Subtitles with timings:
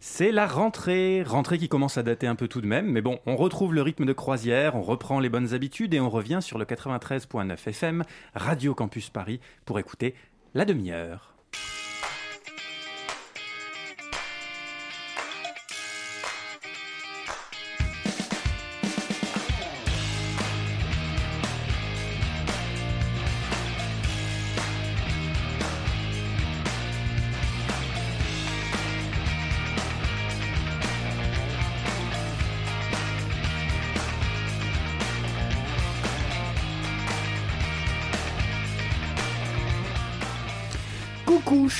[0.00, 3.18] C'est la rentrée, rentrée qui commence à dater un peu tout de même, mais bon,
[3.26, 6.58] on retrouve le rythme de croisière, on reprend les bonnes habitudes et on revient sur
[6.58, 8.04] le 93.9 FM,
[8.34, 10.14] Radio Campus Paris, pour écouter
[10.54, 11.35] la demi-heure.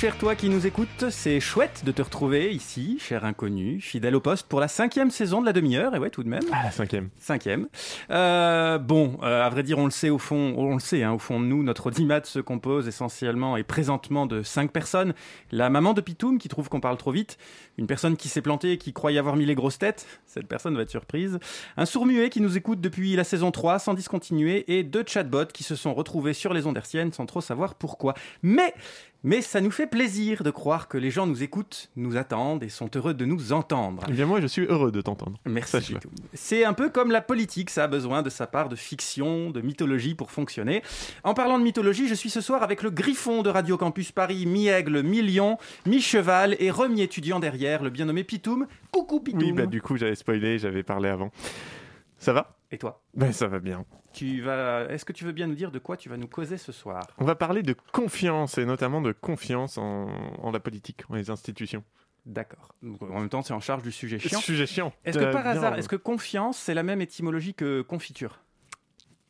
[0.06, 4.20] Cher toi qui nous écoute, c'est chouette de te retrouver ici, cher inconnu, fidèle au
[4.20, 6.44] poste pour la cinquième saison de la demi-heure, et ouais, tout de même.
[6.52, 7.08] Ah, la cinquième.
[7.18, 7.66] Cinquième.
[8.10, 11.12] Euh, bon, euh, à vrai dire, on le sait au fond, on le sait, hein,
[11.12, 15.12] au fond de nous, notre audimat se compose essentiellement et présentement de cinq personnes.
[15.50, 17.36] La maman de Pitoum qui trouve qu'on parle trop vite,
[17.76, 20.76] une personne qui s'est plantée et qui croyait avoir mis les grosses têtes, cette personne
[20.76, 21.40] va être surprise,
[21.76, 25.64] un sourd-muet qui nous écoute depuis la saison 3 sans discontinuer, et deux chatbots qui
[25.64, 28.14] se sont retrouvés sur les ondes hertziennes sans trop savoir pourquoi.
[28.44, 28.72] Mais
[29.26, 32.68] mais ça nous fait plaisir de croire que les gens nous écoutent, nous attendent et
[32.68, 34.04] sont heureux de nous entendre.
[34.08, 35.36] Eh bien, moi, je suis heureux de t'entendre.
[35.44, 35.96] Merci.
[36.32, 39.60] C'est un peu comme la politique, ça a besoin de sa part de fiction, de
[39.60, 40.80] mythologie pour fonctionner.
[41.24, 44.46] En parlant de mythologie, je suis ce soir avec le griffon de Radio Campus Paris,
[44.46, 48.68] mi-aigle, mi-lion, mi-cheval et remi-étudiant derrière, le bien nommé Pitoum.
[48.92, 49.42] Coucou Pitoum.
[49.42, 51.32] Oui, bah, du coup, j'avais spoilé, j'avais parlé avant.
[52.20, 52.55] Ça va?
[52.72, 53.84] Et toi Ben, ça va bien.
[54.12, 54.86] tu vas...
[54.90, 57.06] Est-ce que tu veux bien nous dire de quoi tu vas nous causer ce soir?
[57.18, 60.08] On va parler de confiance, et notamment de confiance en,
[60.42, 61.84] en la politique, en les institutions.
[62.24, 62.74] D'accord.
[63.02, 64.40] En même temps, c'est en charge du sujet chiant.
[64.40, 64.92] Sujet chiant.
[65.04, 68.40] Est-ce que Euh, par bien, hasard, est-ce que confiance, c'est la même étymologie que confiture?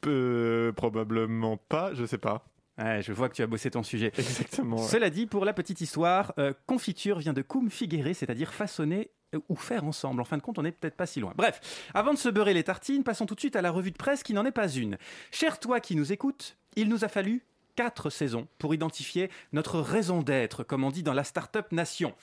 [0.07, 2.47] Euh, probablement pas, je sais pas.
[2.79, 4.13] Ouais, je vois que tu as bossé ton sujet.
[4.17, 4.77] Exactement.
[4.77, 4.83] ouais.
[4.83, 9.11] Cela dit, pour la petite histoire, euh, confiture vient de cum figere, c'est-à-dire façonner
[9.49, 10.21] ou faire ensemble.
[10.21, 11.33] En fin de compte, on n'est peut-être pas si loin.
[11.37, 13.97] Bref, avant de se beurrer les tartines, passons tout de suite à la revue de
[13.97, 14.99] presse qui n'en est pas une.
[15.31, 20.23] Cher toi qui nous écoutes, il nous a fallu quatre saisons pour identifier notre raison
[20.23, 22.15] d'être, comme on dit dans la Startup Nation.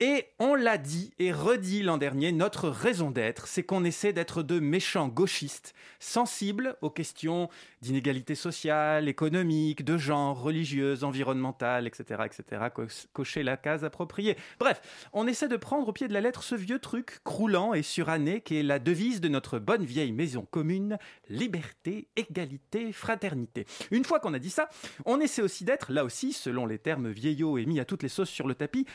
[0.00, 4.44] Et on l'a dit et redit l'an dernier, notre raison d'être, c'est qu'on essaie d'être
[4.44, 7.48] de méchants gauchistes, sensibles aux questions
[7.82, 14.36] d'inégalité sociale, économique, de genre, religieuse, environnementale, etc., etc., co- cocher la case appropriée.
[14.60, 17.82] Bref, on essaie de prendre au pied de la lettre ce vieux truc croulant et
[17.82, 20.98] suranné qui est la devise de notre bonne vieille maison commune,
[21.28, 23.66] liberté, égalité, fraternité.
[23.90, 24.68] Une fois qu'on a dit ça,
[25.06, 28.08] on essaie aussi d'être, là aussi, selon les termes vieillots et mis à toutes les
[28.08, 28.86] sauces sur le tapis,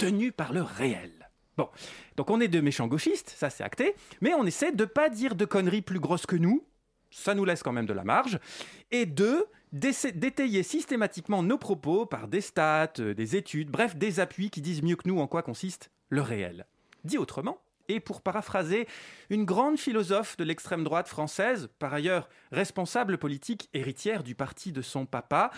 [0.00, 1.28] tenu par le réel.
[1.58, 1.68] Bon,
[2.16, 5.34] donc on est de méchants gauchistes, ça c'est acté, mais on essaie de pas dire
[5.34, 6.64] de conneries plus grosses que nous,
[7.10, 8.38] ça nous laisse quand même de la marge,
[8.90, 14.20] et de d'essa- d'étayer systématiquement nos propos par des stats, euh, des études, bref, des
[14.20, 16.66] appuis qui disent mieux que nous en quoi consiste le réel.
[17.04, 17.58] Dit autrement,
[17.88, 18.86] et pour paraphraser
[19.28, 24.80] une grande philosophe de l'extrême droite française, par ailleurs responsable politique héritière du parti de
[24.82, 25.50] son papa,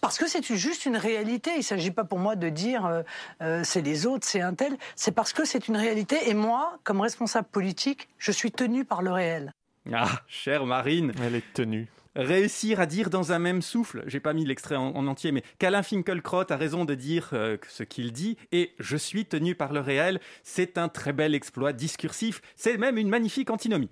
[0.00, 1.50] Parce que c'est juste une réalité.
[1.54, 3.02] Il ne s'agit pas pour moi de dire euh,
[3.42, 4.76] euh, c'est les autres, c'est un tel.
[4.96, 6.28] C'est parce que c'est une réalité.
[6.28, 9.52] Et moi, comme responsable politique, je suis tenu par le réel.
[9.92, 11.88] ah, chère Marine, Elle est tenue.
[12.14, 15.42] réussir à dire dans un même souffle, j'ai pas mis l'extrait en, en entier, mais
[15.58, 19.72] qu'Alain Finkielkraut a raison de dire euh, ce qu'il dit, et je suis tenu par
[19.72, 23.90] le réel, c'est un très bel exploit discursif, c'est même une magnifique antinomie.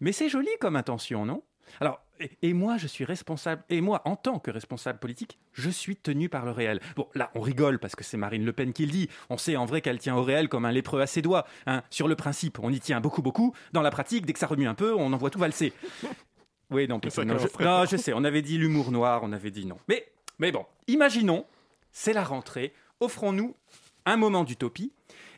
[0.00, 1.42] Mais c'est joli comme intention, non?
[1.80, 2.00] Alors,
[2.42, 6.28] et, moi, je suis responsable, et moi, en tant que responsable politique, je suis tenu
[6.28, 6.80] par le réel.
[6.96, 9.08] Bon, là, on rigole parce que c'est Marine Le Pen qui le dit.
[9.30, 11.46] On sait en vrai qu'elle tient au réel comme un lépreux à ses doigts.
[11.66, 11.82] hein.
[11.90, 13.54] Sur le principe, on y tient beaucoup, beaucoup.
[13.72, 15.72] Dans la pratique, dès que ça remue un peu, on envoie tout valser.
[16.70, 19.50] Oui, non, Ça non, je, non, je sais, on avait dit l'humour noir, on avait
[19.50, 19.76] dit non.
[19.88, 21.44] Mais, mais bon, imaginons,
[21.92, 23.54] c'est la rentrée, offrons-nous
[24.06, 24.90] un moment d'utopie,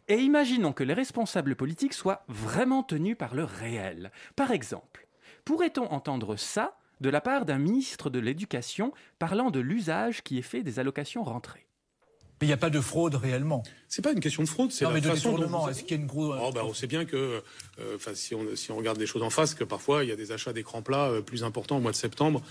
[0.06, 4.12] et imaginons que les responsables politiques soient vraiment tenus par le réel.
[4.36, 5.03] Par exemple,
[5.44, 10.42] pourrait-on entendre ça de la part d'un ministre de l'Éducation parlant de l'usage qui est
[10.42, 11.66] fait des allocations rentrées?
[12.40, 13.62] Mais il n'y a pas de fraude réellement.
[13.88, 16.00] C'est pas une question de fraude, c'est la mais de façon dont Est-ce qu'il y
[16.00, 16.38] a une grosse.
[16.42, 17.42] Oh, bah, on sait bien que,
[17.78, 20.16] euh, si, on, si on regarde les choses en face, que parfois il y a
[20.16, 22.42] des achats d'écrans plats euh, plus importants au mois de septembre.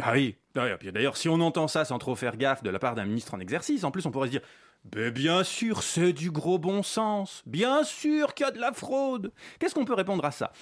[0.00, 2.78] Ah oui, D'ailleurs, puis d'ailleurs, si on entend ça sans trop faire gaffe de la
[2.78, 4.40] part d'un ministre en exercice, en plus on pourrait se dire
[4.84, 7.42] Ben, bien sûr, c'est du gros bon sens.
[7.46, 9.32] Bien sûr qu'il y a de la fraude.
[9.58, 10.52] Qu'est-ce qu'on peut répondre à ça?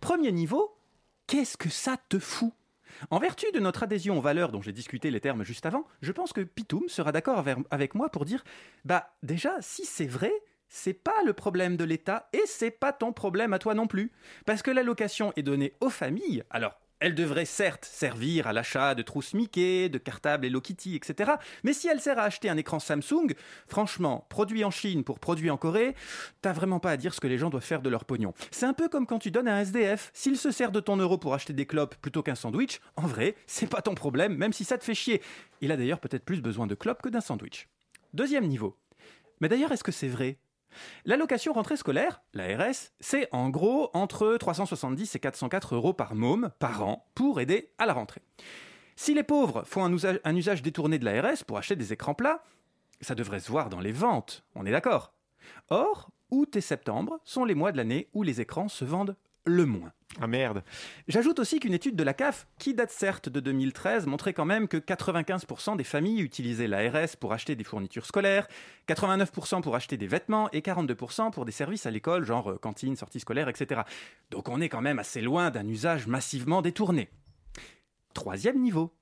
[0.00, 0.76] Premier niveau,
[1.30, 2.52] qu'est-ce que ça te fout?
[3.10, 6.10] En vertu de notre adhésion aux valeurs dont j'ai discuté les termes juste avant, je
[6.10, 8.42] pense que Pitoum sera d'accord avec- moi pour dire
[8.84, 10.32] Bah, déjà, si c'est vrai,
[10.68, 14.10] c'est pas le problème de l'État et c'est pas ton problème à toi non plus.
[14.44, 19.00] Parce que l'allocation est donnée aux familles, alors Elle devrait certes servir à l'achat de
[19.00, 21.32] trousses Mickey, de cartables Hello Kitty, etc.
[21.64, 23.34] Mais si elle sert à acheter un écran Samsung,
[23.66, 25.94] franchement, produit en Chine pour produit en Corée,
[26.42, 28.34] t'as vraiment pas à dire ce que les gens doivent faire de leur pognon.
[28.50, 30.10] C'est un peu comme quand tu donnes à un SDF.
[30.12, 33.34] S'il se sert de ton euro pour acheter des clopes plutôt qu'un sandwich, en vrai,
[33.46, 35.22] c'est pas ton problème, même si ça te fait chier.
[35.62, 37.66] Il a d'ailleurs peut-être plus besoin de clopes que d'un sandwich.
[38.12, 38.76] Deuxième niveau.
[39.40, 40.36] Mais d'ailleurs, est-ce que c'est vrai?
[41.04, 46.82] L'allocation rentrée scolaire, l'ARS, c'est en gros entre 370 et 404 euros par môme par
[46.86, 48.22] an pour aider à la rentrée.
[48.96, 52.44] Si les pauvres font un usage, détourné de l'ARS pour acheter des écrans plats,
[53.00, 55.14] ça devrait se voir dans les ventes, on est d'accord?
[55.70, 59.16] Or, août et septembre sont les mois de l'année où les écrans se vendent
[59.50, 59.92] le moins.
[60.20, 60.64] Ah merde.
[61.06, 64.66] J'ajoute aussi qu'une étude de la CAF, qui date certes de 2013, montrait quand même
[64.66, 68.48] que 95% des familles utilisaient l'ARS pour acheter des fournitures scolaires,
[68.88, 72.96] 89% pour acheter des vêtements et 42% pour des services à l'école, genre euh, cantine,
[72.96, 73.82] sortie scolaire, etc.
[74.30, 77.08] Donc on est quand même assez loin d'un usage massivement détourné.
[78.12, 78.92] Troisième niveau.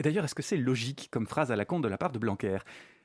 [0.00, 2.58] D'ailleurs, est-ce que c'est logique comme phrase à la compte de la part de Blanquer?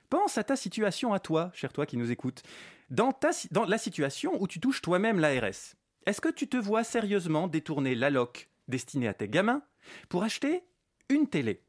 [0.10, 2.42] Pense à ta situation à toi, cher toi qui nous écoutes.
[2.90, 5.76] Dans, ta, dans la situation où tu touches toi-même l'ARS,
[6.10, 9.62] est-ce que tu te vois sérieusement détourner l'alloc destiné à tes gamins
[10.10, 10.64] pour acheter
[11.08, 11.62] une télé?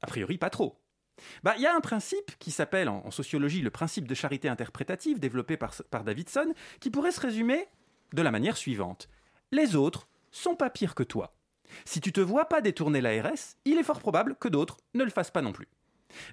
[0.00, 0.80] A priori, pas trop.
[1.42, 5.20] Bah, il y a un principe qui s'appelle en, sociologie le principe de charité interprétative
[5.20, 5.74] développé par,
[6.04, 7.66] Davidson qui pourrait se résumer
[8.14, 9.10] de la manière suivante.
[9.52, 11.34] Les autres sont pas pires que toi.
[11.84, 15.10] Si tu te vois pas détourner l'ARS, il est fort probable que d'autres ne le
[15.10, 15.68] fassent pas non plus.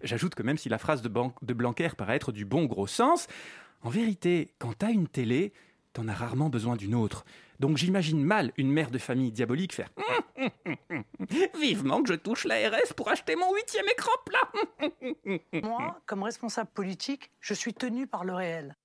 [0.01, 3.27] J'ajoute que même si la phrase de Blanquer paraît être du bon gros sens,
[3.81, 5.53] en vérité, quand t'as une télé,
[5.97, 7.25] t'en as rarement besoin d'une autre.
[7.59, 9.89] Donc j'imagine mal une mère de famille diabolique faire
[11.59, 14.51] Vivement que je touche l'ARS pour acheter mon huitième écran plat
[15.67, 18.75] Moi, comme responsable politique, je suis tenu par le réel.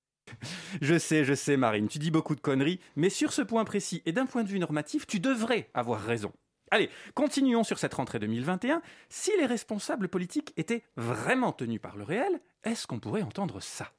[0.81, 4.03] Je sais, je sais, Marine, tu dis beaucoup de conneries, mais sur ce point précis
[4.07, 6.33] et d'un point de vue normatif, tu devrais avoir raison.
[6.71, 8.81] Allez, continuons sur cette rentrée 2021.
[9.11, 13.93] Si les responsables politiques étaient vraiment tenus par le réel, est-ce qu'on pourrait entendre ça?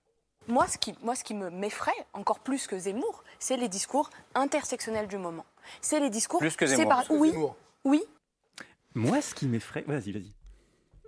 [0.47, 4.09] Moi, ce qui, moi, ce qui me m'effraie, encore plus que Zemmour, c'est les discours
[4.35, 5.45] intersectionnels du moment.
[5.81, 6.83] C'est les discours Plus que Zemmour.
[6.83, 7.05] séparés.
[7.09, 7.33] Oui,
[7.85, 8.03] oui.
[8.95, 9.83] Moi, ce qui m'effraie...
[9.87, 10.33] Vas-y, vas-y.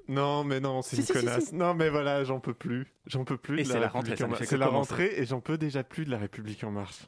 [0.07, 1.45] Non, mais non, c'est Si, une si, connasse.
[1.45, 1.55] si.
[1.55, 2.93] Non, mais voilà, j'en peux plus.
[3.07, 4.15] J'en peux plus Et de c'est la, la rentrée,
[4.45, 7.07] C'est la rentrée et j'en peux déjà plus de la République en marche.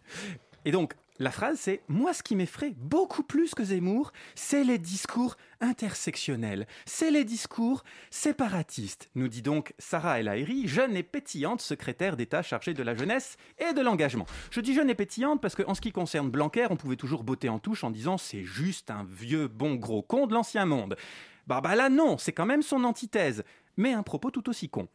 [0.66, 4.78] Et donc, la phrase, c'est Moi, ce qui m'effraie beaucoup plus que Zemmour, c'est les
[4.78, 6.68] discours intersectionnels.
[6.86, 12.44] C'est les discours séparatistes, nous dit donc Sarah El Haïry, jeune et pétillante secrétaire d'État
[12.44, 14.28] chargée de la jeunesse et de l'engagement.
[14.52, 17.50] Je dis jeune et pétillante parce qu'en ce qui concerne Blanquer, on pouvait toujours botter
[17.50, 20.98] en touche en disant C'est juste un vieux bon gros con de l'ancien monde.
[21.48, 23.44] Bah, bah là, non, c'est quand même son antithèse,
[23.76, 24.88] mais un propos tout aussi con.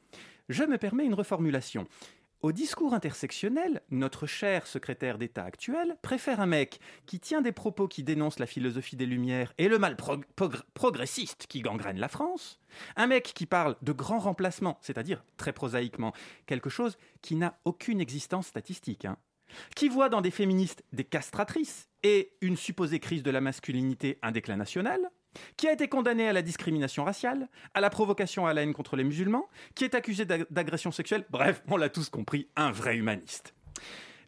[0.49, 1.87] Je me permets une reformulation.
[2.43, 7.87] Au discours intersectionnel, notre cher secrétaire d'État actuel préfère un mec qui tient des propos
[7.87, 12.09] qui dénoncent la philosophie des Lumières et le mal prog- progr- progressiste qui gangrène la
[12.09, 12.59] France,
[12.97, 16.12] un mec qui parle de grands remplacements, c'est-à-dire, très prosaïquement,
[16.47, 19.19] quelque chose qui n'a aucune existence statistique, hein,
[19.77, 24.33] qui voit dans des féministes des castratrices et une supposée crise de la masculinité un
[24.33, 24.99] déclin national,
[25.56, 28.96] qui a été condamné à la discrimination raciale, à la provocation à la haine contre
[28.96, 32.96] les musulmans, qui est accusé d'ag- d'agression sexuelle, bref, on l'a tous compris, un vrai
[32.96, 33.55] humaniste.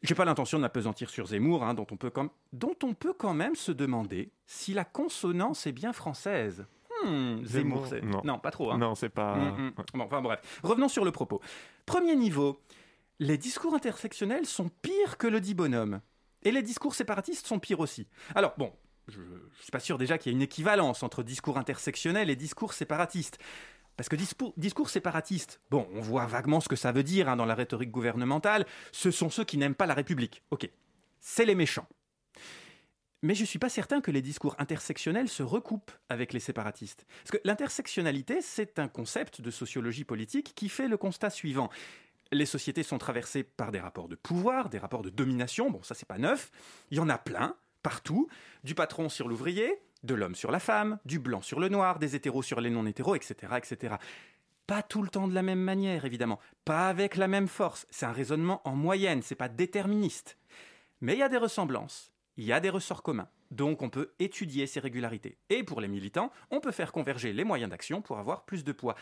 [0.02, 3.14] J'ai pas l'intention de m'apesantir sur Zemmour, hein, dont, on peut quand, dont on peut
[3.14, 6.66] quand même se demander si la consonance est bien française.
[7.04, 8.24] Hmm, Zemmour, Zemmour, c'est...
[8.24, 8.38] non.
[8.38, 8.70] pas trop.
[8.70, 8.78] Hein.
[8.78, 9.34] Non, c'est pas.
[9.34, 9.72] Mm, mm.
[9.78, 9.84] ouais.
[9.94, 11.40] Bon, enfin bref, revenons sur le propos.
[11.86, 12.60] Premier niveau,
[13.18, 16.00] les discours intersectionnels sont pires que le dit bonhomme.
[16.42, 18.06] Et les discours séparatistes sont pires aussi.
[18.34, 18.72] Alors, bon,
[19.08, 19.24] je ne
[19.60, 23.38] suis pas sûr déjà qu'il y a une équivalence entre discours intersectionnels et discours séparatistes.
[23.96, 27.36] Parce que discours, discours séparatiste, bon, on voit vaguement ce que ça veut dire hein,
[27.36, 30.42] dans la rhétorique gouvernementale, ce sont ceux qui n'aiment pas la République.
[30.50, 30.68] Ok,
[31.20, 31.86] c'est les méchants.
[33.22, 37.06] Mais je ne suis pas certain que les discours intersectionnels se recoupent avec les séparatistes.
[37.22, 41.70] Parce que l'intersectionnalité, c'est un concept de sociologie politique qui fait le constat suivant.
[42.32, 45.94] Les sociétés sont traversées par des rapports de pouvoir, des rapports de domination, bon ça
[45.94, 46.50] c'est pas neuf,
[46.90, 48.28] il y en a plein, partout,
[48.64, 52.16] du patron sur l'ouvrier, de l'homme sur la femme, du blanc sur le noir, des
[52.16, 53.96] hétéros sur les non-hétéros, etc., etc.
[54.66, 58.06] Pas tout le temps de la même manière, évidemment, pas avec la même force, c'est
[58.06, 60.38] un raisonnement en moyenne, c'est pas déterministe.
[61.02, 64.14] Mais il y a des ressemblances, il y a des ressorts communs, donc on peut
[64.18, 65.36] étudier ces régularités.
[65.50, 68.72] Et pour les militants, on peut faire converger les moyens d'action pour avoir plus de
[68.72, 68.94] poids.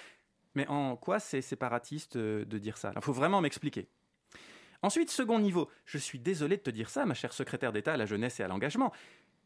[0.57, 2.93] Mais en quoi c'est séparatiste euh, de dire ça?
[2.97, 3.89] Il faut vraiment m'expliquer.
[4.83, 7.97] Ensuite, second niveau, je suis désolé de te dire ça, ma chère secrétaire d'État à
[7.97, 8.93] la jeunesse et à l'engagement.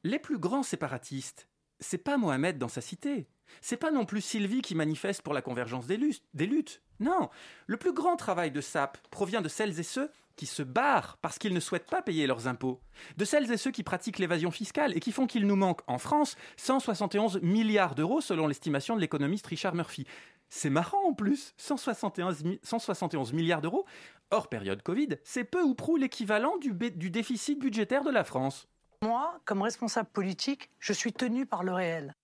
[0.03, 3.29] Les plus grands séparatistes, c'est pas Mohamed dans sa cité.
[3.61, 6.25] C'est pas non plus Sylvie qui manifeste pour la convergence des luttes.
[6.35, 6.83] Des luttes.
[7.01, 7.29] Non,
[7.67, 11.39] le plus grand travail de SAP provient de celles et ceux qui se barrent parce
[11.39, 12.81] qu'ils ne souhaitent pas payer leurs impôts,
[13.17, 15.99] de celles et ceux qui pratiquent l'évasion fiscale et qui font qu'il nous manque en
[15.99, 20.07] France 171 milliards d'euros selon l'estimation de l'économiste Richard Murphy.
[20.49, 23.87] C'est marrant en plus, 171, 171 milliards d'euros,
[24.31, 28.69] hors période Covid, c'est peu ou prou l'équivalent du, du déficit budgétaire de la France.
[29.03, 32.15] Moi, comme responsable politique, je suis tenu par le réel.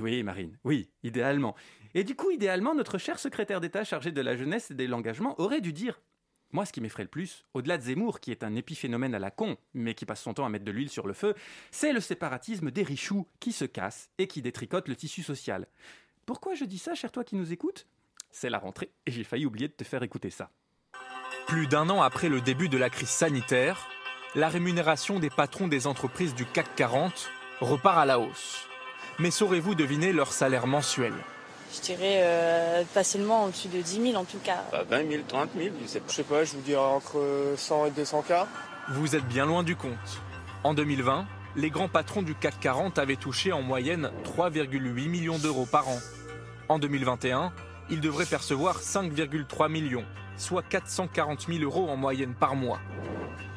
[0.00, 1.54] Oui, Marine, oui, idéalement.
[1.94, 5.38] Et du coup, idéalement, notre cher secrétaire d'État chargé de la jeunesse et de l'engagement
[5.40, 6.00] aurait dû dire
[6.52, 9.30] moi, ce qui m'effraie le plus, au-delà de Zemmour, qui est un épiphénomène à la
[9.30, 11.34] con, mais qui passe son temps à mettre de l'huile sur le feu,
[11.70, 15.66] c'est le séparatisme des richoux qui se cassent et qui détricotent le tissu social.
[16.26, 17.86] Pourquoi je dis ça, cher toi qui nous écoutes?
[18.32, 20.50] C'est la rentrée et j'ai failli oublier de te faire écouter ça.
[21.46, 23.86] Plus d'un an après le début de la crise sanitaire,
[24.34, 27.30] la rémunération des patrons des entreprises du CAC 40
[27.60, 28.66] repart à la hausse.
[29.20, 31.14] Mais saurez-vous deviner leur salaire mensuel?
[31.72, 34.64] Je dirais euh, facilement au-dessus de 10 000 en tout cas.
[34.90, 36.06] 20 000, 30 000, je sais pas.
[36.08, 38.32] Je sais pas, je vous dirais entre 100 et 200 k.
[38.88, 39.94] Vous êtes bien loin du compte.
[40.64, 45.66] En 2020, les grands patrons du CAC 40 avaient touché en moyenne 3,8 millions d'euros
[45.66, 45.98] par an.
[46.68, 47.52] En 2021,
[47.90, 50.04] ils devraient percevoir 5,3 millions,
[50.36, 52.80] soit 440 000 euros en moyenne par mois.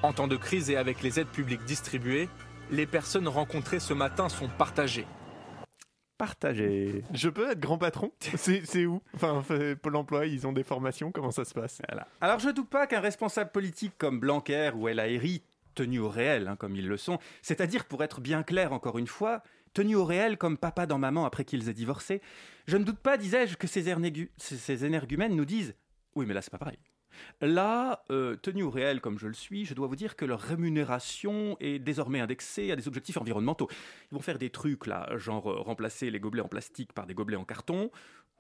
[0.02, 2.30] En temps de crise et avec les aides publiques distribuées,
[2.72, 5.08] les personnes rencontrées ce matin sont partagées
[6.20, 7.02] partager.
[7.14, 8.12] Je peux être grand patron?
[8.36, 9.02] C'est où?
[9.16, 9.42] Enfin,
[9.82, 11.82] Pôle emploi, ils ont des formations, comment ça se passe?
[12.22, 15.42] Alors je doute pas qu'un responsable politique comme Blanquer ou El Aeri,
[15.80, 19.08] tenu au réel, hein, comme ils le sont, c'est-à-dire pour être bien clair encore une
[19.08, 19.44] fois,
[19.74, 22.22] tenu au réel comme papa dans maman après qu'ils aient divorcé,
[22.68, 23.88] je ne doute pas, disais-je, que ces,
[24.86, 25.76] énergumènes nous disent
[26.16, 26.80] Oui, mais là c'est pas pareil.
[27.40, 30.42] Là, euh, tenu au réel comme je le suis, je dois vous dire que leur
[30.42, 33.70] rémunération est désormais indexée à des objectifs environnementaux.
[34.12, 37.14] Ils vont faire des trucs là, genre euh, remplacer les gobelets en plastique par des
[37.14, 37.90] gobelets en carton,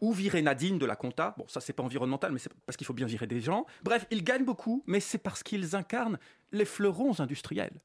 [0.02, 1.36] ou virer Nadine de la compta.
[1.38, 3.66] Bon, ça c'est pas environnemental, mais c'est parce qu'il faut bien virer des gens.
[3.84, 6.20] Bref, ils gagnent beaucoup, mais c'est parce qu'ils incarnent
[6.52, 7.82] les fleurons industriels.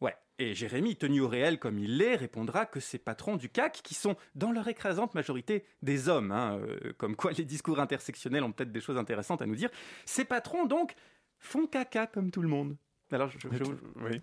[0.00, 3.80] Ouais, et Jérémy, tenu au réel comme il l'est, répondra que ces patrons du CAC,
[3.82, 8.44] qui sont dans leur écrasante majorité des hommes, hein, euh, comme quoi les discours intersectionnels
[8.44, 9.70] ont peut-être des choses intéressantes à nous dire,
[10.06, 10.94] ces patrons donc
[11.38, 12.76] font caca comme tout le monde.
[13.12, 13.38] Alors, je,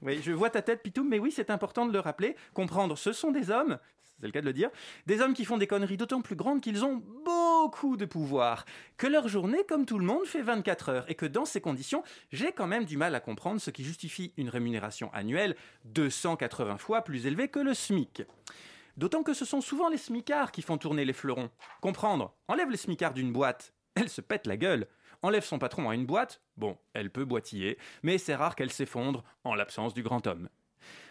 [0.01, 0.21] oui.
[0.21, 2.37] je vois ta tête, Pitoum, mais oui, c'est important de le rappeler.
[2.53, 3.79] Comprendre, ce sont des hommes,
[4.19, 4.69] c'est le cas de le dire,
[5.05, 8.65] des hommes qui font des conneries d'autant plus grandes qu'ils ont beaucoup de pouvoir,
[8.97, 12.03] que leur journée, comme tout le monde, fait 24 heures, et que dans ces conditions,
[12.31, 15.55] j'ai quand même du mal à comprendre ce qui justifie une rémunération annuelle
[15.85, 18.23] 280 fois plus élevée que le SMIC.
[18.97, 21.51] D'autant que ce sont souvent les smicards qui font tourner les fleurons.
[21.81, 24.87] Comprendre, enlève les smicards d'une boîte, elle se pète la gueule
[25.21, 29.23] enlève son patron à une boîte, bon, elle peut boitiller, mais c'est rare qu'elle s'effondre
[29.43, 30.49] en l'absence du grand homme.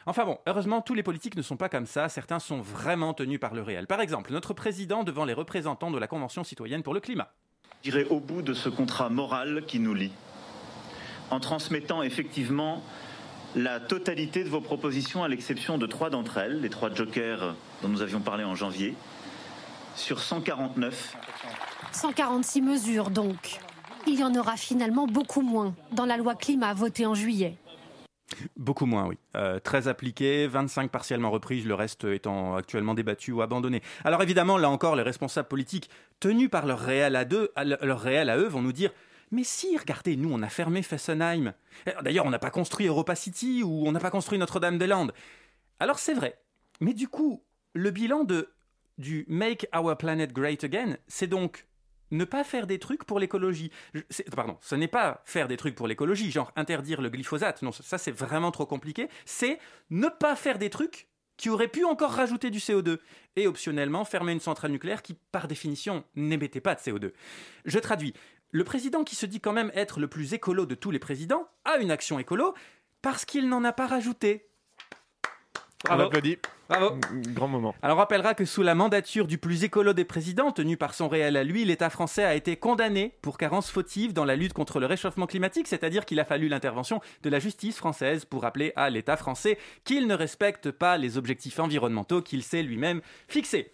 [0.07, 3.41] Enfin bon, heureusement, tous les politiques ne sont pas comme ça, certains sont vraiment tenus
[3.41, 3.87] par le réel.
[3.87, 7.33] Par exemple, notre président devant les représentants de la Convention citoyenne pour le climat.
[7.83, 10.13] J'irai au bout de ce contrat moral qui nous lie,
[11.31, 12.83] en transmettant effectivement
[13.57, 17.89] la totalité de vos propositions, à l'exception de trois d'entre elles, les trois jokers dont
[17.89, 18.95] nous avions parlé en janvier,
[19.97, 21.17] sur 149.
[21.93, 23.59] 146 mesures donc
[24.07, 27.57] il y en aura finalement beaucoup moins dans la loi climat votée en juillet.
[28.57, 29.17] Beaucoup moins, oui.
[29.37, 33.83] Euh, très appliquées, 25 partiellement reprises, le reste étant actuellement débattu ou abandonné.
[34.05, 35.91] Alors évidemment, là encore, les responsables politiques,
[36.21, 38.91] tenus par leur réel à, leur réel à eux, vont nous dire
[39.33, 41.53] mais si, regardez, nous, on a fermé Fessenheim.
[42.03, 45.13] D'ailleurs, on n'a pas construit Europa City ou on n'a pas construit Notre-Dame-des-Landes.
[45.81, 46.39] Alors c'est vrai.
[46.81, 47.43] Mais du coup,
[47.73, 48.51] le bilan de,
[48.99, 51.67] du Make Our Planet Great Again, c'est donc
[52.11, 53.71] ne pas faire des trucs pour l'écologie.
[54.35, 57.63] Pardon, ce n'est pas faire des trucs pour l'écologie, genre interdire le glyphosate.
[57.63, 59.09] Non, ça c'est vraiment trop compliqué.
[59.25, 59.59] C'est
[59.91, 62.99] ne pas faire des trucs qui auraient pu encore rajouter du CO2
[63.37, 67.13] et optionnellement fermer une centrale nucléaire qui, par définition, n'émettait pas de CO2.
[67.65, 68.15] Je traduis.
[68.53, 71.49] Le président qui se dit quand même être le plus écolo de tous les présidents
[71.65, 72.55] a une action écolo
[73.03, 74.49] parce qu'il n'en a pas rajouté.
[75.89, 76.39] On applaudit.
[76.69, 76.99] Bravo.
[77.29, 77.75] Grand moment.
[77.83, 81.09] Alors on rappellera que sous la mandature du plus écolo des présidents, tenu par son
[81.09, 84.81] réel à lui, l'État français a été condamné pour carence fautive dans la lutte contre
[84.81, 88.91] le réchauffement climatique, c'est-à-dire qu'il a fallu l'intervention de la justice française pour rappeler à
[88.91, 93.73] l'État français qu'il ne respecte pas les objectifs environnementaux qu'il s'est lui-même fixés.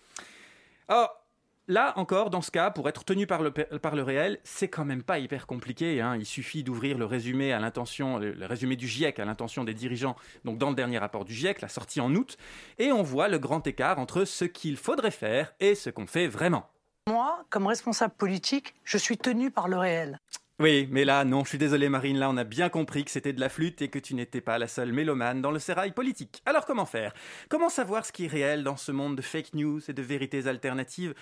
[0.88, 1.21] Or,
[1.68, 4.84] Là encore, dans ce cas, pour être tenu par le, par le réel, c'est quand
[4.84, 6.00] même pas hyper compliqué.
[6.00, 6.16] Hein.
[6.16, 10.16] Il suffit d'ouvrir le résumé à l'intention, le résumé du GIEC à l'intention des dirigeants,
[10.44, 12.36] donc dans le dernier rapport du GIEC, la sortie en août,
[12.78, 16.26] et on voit le grand écart entre ce qu'il faudrait faire et ce qu'on fait
[16.26, 16.68] vraiment.
[17.08, 20.18] Moi, comme responsable politique, je suis tenu par le réel.
[20.60, 23.32] Oui, mais là, non, je suis désolé Marine, là on a bien compris que c'était
[23.32, 26.42] de la flûte et que tu n'étais pas la seule mélomane dans le sérail politique.
[26.46, 27.14] Alors comment faire?
[27.48, 30.46] Comment savoir ce qui est réel dans ce monde de fake news et de vérités
[30.46, 31.14] alternatives?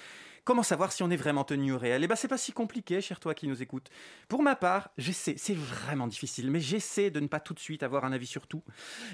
[0.44, 2.02] Comment savoir si on est vraiment tenu au réel?
[2.02, 3.88] Eh ben, c'est pas si compliqué, cher toi qui nous écoute.
[4.28, 7.82] Pour ma part, j'essaie, c'est vraiment difficile, mais j'essaie de ne pas tout de suite
[7.82, 8.62] avoir un avis sur tout.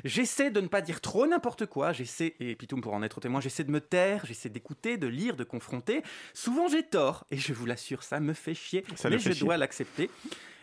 [0.05, 1.93] J'essaie de ne pas dire trop n'importe quoi.
[1.93, 5.37] J'essaie, et Pitoum pour en être témoin, j'essaie de me taire, j'essaie d'écouter, de lire,
[5.37, 6.03] de confronter.
[6.33, 9.41] Souvent j'ai tort, et je vous l'assure, ça me fait chier, Ça mais je chier.
[9.41, 10.11] dois l'accepter.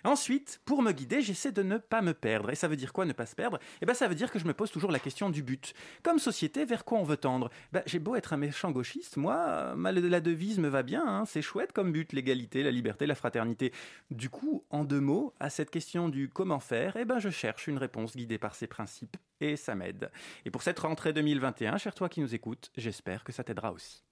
[0.03, 2.49] Ensuite, pour me guider, j'essaie de ne pas me perdre.
[2.49, 3.59] Et ça veut dire quoi, ne pas se perdre?
[3.81, 5.73] Eh ben, ça veut dire que je me pose toujours la question du but.
[6.03, 7.49] Comme société, vers quoi on veut tendre?
[7.71, 11.05] Ben, J'ai beau être un méchant gauchiste, moi, la devise me va bien.
[11.07, 11.25] hein.
[11.25, 13.71] C'est chouette comme but, l'égalité, la liberté, la fraternité.
[14.11, 17.67] Du coup, en deux mots, à cette question du comment faire, eh ben, je cherche
[17.67, 19.17] une réponse guidée par ces principes.
[19.39, 20.09] Et ça m'aide.
[20.45, 24.03] Et pour cette rentrée 2021, cher toi qui nous écoutes, j'espère que ça t'aidera aussi.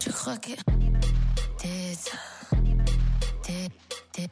[0.00, 0.50] Je crois que
[1.58, 2.16] t'es ça.
[3.42, 3.68] T'es,
[4.12, 4.28] t'es,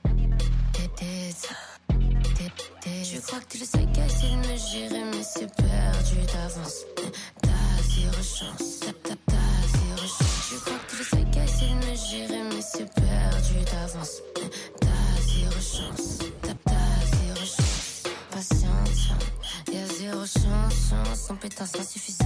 [0.72, 1.30] t'es,
[2.80, 6.84] t'es Je crois que tu le sais qu'essayer de me gérer, mais c'est perdu d'avance.
[7.42, 8.80] T'as zéro chance.
[9.02, 9.14] T'as,
[9.78, 10.50] zéro chance.
[10.50, 14.22] Je crois que tu le sais qu'essayer de me gérer, mais c'est perdu d'avance.
[14.80, 16.18] T'as zéro chance.
[16.42, 18.02] T'as, zéro chance.
[18.30, 19.10] Patience.
[19.72, 22.24] Y'a zéro chance, en pétasse insuffisant.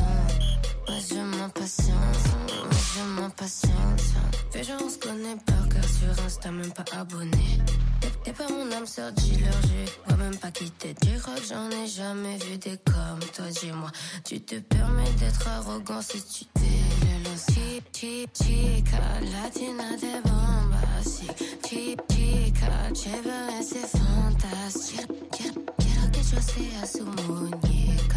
[0.90, 4.02] Moi je m'impatiente, moi je m'impatiente.
[4.50, 7.58] Fais genre on se connaît par cœur sur Insta, même pas abonné.
[8.24, 10.94] T'es- pas mon âme sœur dealer, je vois même pas quitter.
[11.22, 13.90] Crois que j'en ai jamais vu des comme toi, dis-moi.
[14.24, 18.98] Tu te permets d'être arrogant si tu t'es le Chi- chi- Chica,
[19.32, 21.30] latina de bombastic.
[21.68, 25.06] Chi- Chica, chévere, c'est fantastique.
[25.30, 28.09] Quiero que yo sea su muñeca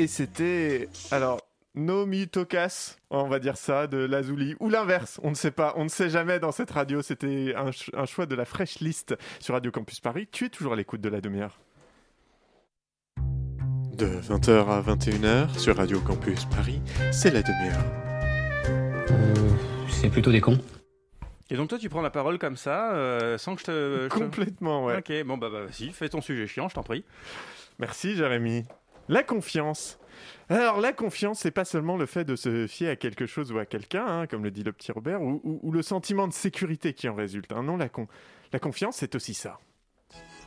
[0.00, 0.88] Et c'était.
[1.10, 1.40] Alors.
[1.76, 5.84] Nomi Tokas, on va dire ça, de Lazuli, ou l'inverse, on ne sait pas, on
[5.84, 9.14] ne sait jamais dans cette radio, c'était un, ch- un choix de la fraîche liste
[9.38, 10.26] sur Radio Campus Paris.
[10.32, 11.60] Tu es toujours à l'écoute de la demi-heure.
[13.96, 16.80] De 20h à 21h sur Radio Campus Paris,
[17.12, 17.84] c'est la demi-heure.
[19.90, 20.58] c'est plutôt des cons.
[21.50, 23.70] Et donc toi, tu prends la parole comme ça, euh, sans que je te...
[24.02, 24.96] je te- Complètement, ouais.
[24.98, 27.04] Ok, bon bah, bah vas-y, fais ton sujet chiant, je t'en prie.
[27.78, 28.64] Merci Jérémy.
[29.10, 29.98] La confiance.
[30.48, 33.58] Alors la confiance, c'est pas seulement le fait de se fier à quelque chose ou
[33.58, 37.08] à quelqu'un, hein, comme le dit le petit Robert, ou, le sentiment de sécurité qui
[37.08, 37.50] en résulte.
[37.50, 37.64] hein.
[37.64, 39.58] Non, la confiance, c'est aussi ça.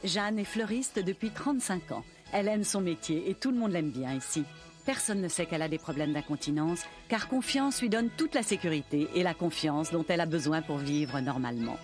[0.06, 2.06] Jeanne est fleuriste depuis 35 ans.
[2.32, 4.46] Elle aime son métier et tout le monde l'aime bien ici.
[4.86, 9.08] Personne ne sait qu'elle a des problèmes d'incontinence, car confiance lui donne toute la sécurité
[9.16, 11.78] et la confiance dont elle a besoin pour vivre normalement.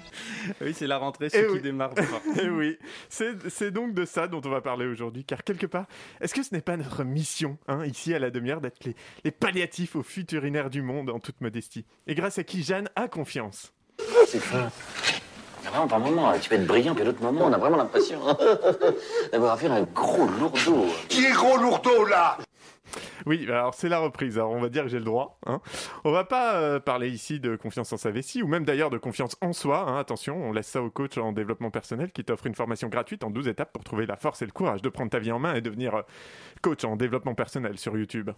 [0.59, 1.62] Oui, c'est la rentrée, Eh ce qui oui.
[1.62, 1.93] démarre.
[2.41, 5.85] Eh oui, c'est donc de ça dont on va parler aujourd'hui, car quelque part,
[6.19, 9.31] est-ce que ce n'est pas notre mission, hein, ici à la demi-heure, d'être les, les
[9.31, 11.85] palliatifs aux futurinaires du monde en toute modestie?
[12.07, 13.71] Et grâce à qui Jeanne a confiance?
[14.27, 14.69] C'est fin.
[15.62, 17.53] Il y a vraiment par moments, tu peux être brillant, puis à d'autres moments, on
[17.53, 18.19] a vraiment l'impression
[19.31, 20.85] d'avoir affaire à un gros lourdeau.
[21.07, 22.38] Qui est gros lourdeau là?
[23.25, 25.39] Oui, alors c'est la reprise, alors on va dire que j'ai le droit.
[25.45, 25.62] Hein.
[26.03, 28.97] On va pas euh, parler ici de confiance en sa vessie, ou même d'ailleurs de
[28.97, 32.47] confiance en soi, hein, attention, on laisse ça au coach en développement personnel qui t'offre
[32.47, 35.12] une formation gratuite en 12 étapes pour trouver la force et le courage de prendre
[35.12, 36.01] ta vie en main et devenir euh,
[36.62, 38.32] coach en développement personnel sur YouTube.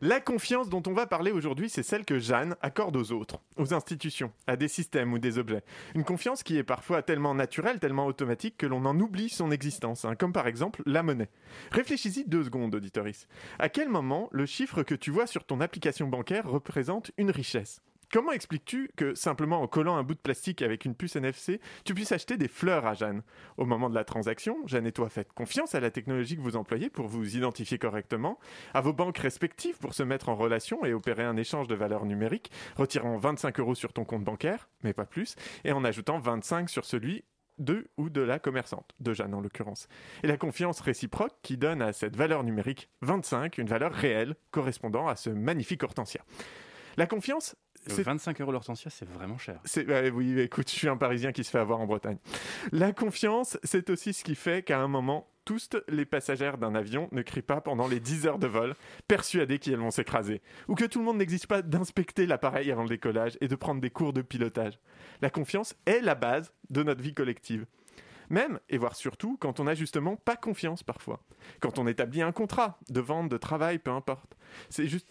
[0.00, 3.74] La confiance dont on va parler aujourd'hui, c'est celle que Jeanne accorde aux autres, aux
[3.74, 5.64] institutions, à des systèmes ou des objets.
[5.94, 10.04] Une confiance qui est parfois tellement naturelle, tellement automatique que l'on en oublie son existence,
[10.04, 11.30] hein, comme par exemple la monnaie.
[11.72, 13.26] Réfléchis-y deux secondes, auditoris.
[13.58, 17.82] À quel moment le chiffre que tu vois sur ton application bancaire représente une richesse?
[18.12, 21.94] Comment expliques-tu que simplement en collant un bout de plastique avec une puce NFC, tu
[21.94, 23.22] puisses acheter des fleurs à Jeanne?
[23.56, 26.56] Au moment de la transaction, Jeanne et toi faites confiance à la technologie que vous
[26.56, 28.40] employez pour vous identifier correctement,
[28.74, 32.04] à vos banques respectives pour se mettre en relation et opérer un échange de valeurs
[32.04, 36.68] numériques, retirant 25 euros sur ton compte bancaire, mais pas plus, et en ajoutant 25
[36.68, 37.22] sur celui
[37.58, 39.86] de ou de la commerçante, de Jeanne en l'occurrence.
[40.24, 45.06] Et la confiance réciproque qui donne à cette valeur numérique 25 une valeur réelle correspondant
[45.06, 46.22] à ce magnifique hortensia.
[46.96, 49.60] La confiance, c'est 25 euros l'hortensia, c'est vraiment cher.
[49.64, 52.18] C'est, oui, écoute, je suis un Parisien qui se fait avoir en Bretagne.
[52.72, 57.08] La confiance, c'est aussi ce qui fait qu'à un moment, tous les passagers d'un avion
[57.12, 58.74] ne crient pas pendant les 10 heures de vol,
[59.08, 60.42] persuadés qu'ils vont s'écraser.
[60.68, 63.80] Ou que tout le monde n'exige pas d'inspecter l'appareil avant le décollage et de prendre
[63.80, 64.78] des cours de pilotage.
[65.22, 67.66] La confiance est la base de notre vie collective.
[68.28, 71.20] Même, et voire surtout, quand on n'a justement pas confiance parfois.
[71.58, 74.36] Quand on établit un contrat de vente, de travail, peu importe.
[74.68, 75.08] C'est juste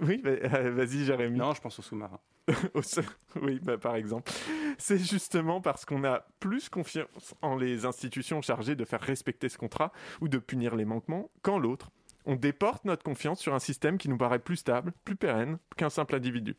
[0.00, 1.38] oui, euh, vas-y, Jérémy.
[1.38, 2.20] Non, je pense au sous-marin.
[3.42, 4.30] oui, bah, par exemple.
[4.78, 9.58] C'est justement parce qu'on a plus confiance en les institutions chargées de faire respecter ce
[9.58, 11.90] contrat ou de punir les manquements qu'en l'autre.
[12.24, 15.90] On déporte notre confiance sur un système qui nous paraît plus stable, plus pérenne qu'un
[15.90, 16.56] simple individu.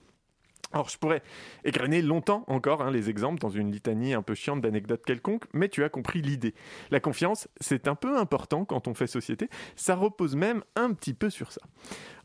[0.74, 1.24] Alors, je pourrais
[1.64, 5.70] égrener longtemps encore hein, les exemples dans une litanie un peu chiante d'anecdotes quelconques, mais
[5.70, 6.54] tu as compris l'idée.
[6.92, 11.14] La confiance, c'est un peu important quand on fait société, ça repose même un petit
[11.14, 11.62] peu sur ça.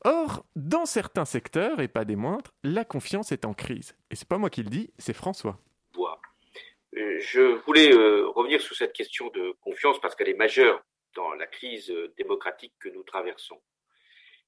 [0.04, 3.96] Or, dans certains secteurs, et pas des moindres, la confiance est en crise.
[4.10, 5.58] Et c'est pas moi qui le dis, c'est François.
[6.96, 10.84] Euh, je voulais euh, revenir sur cette question de confiance parce qu'elle est majeure
[11.14, 13.60] dans la crise euh, démocratique que nous traversons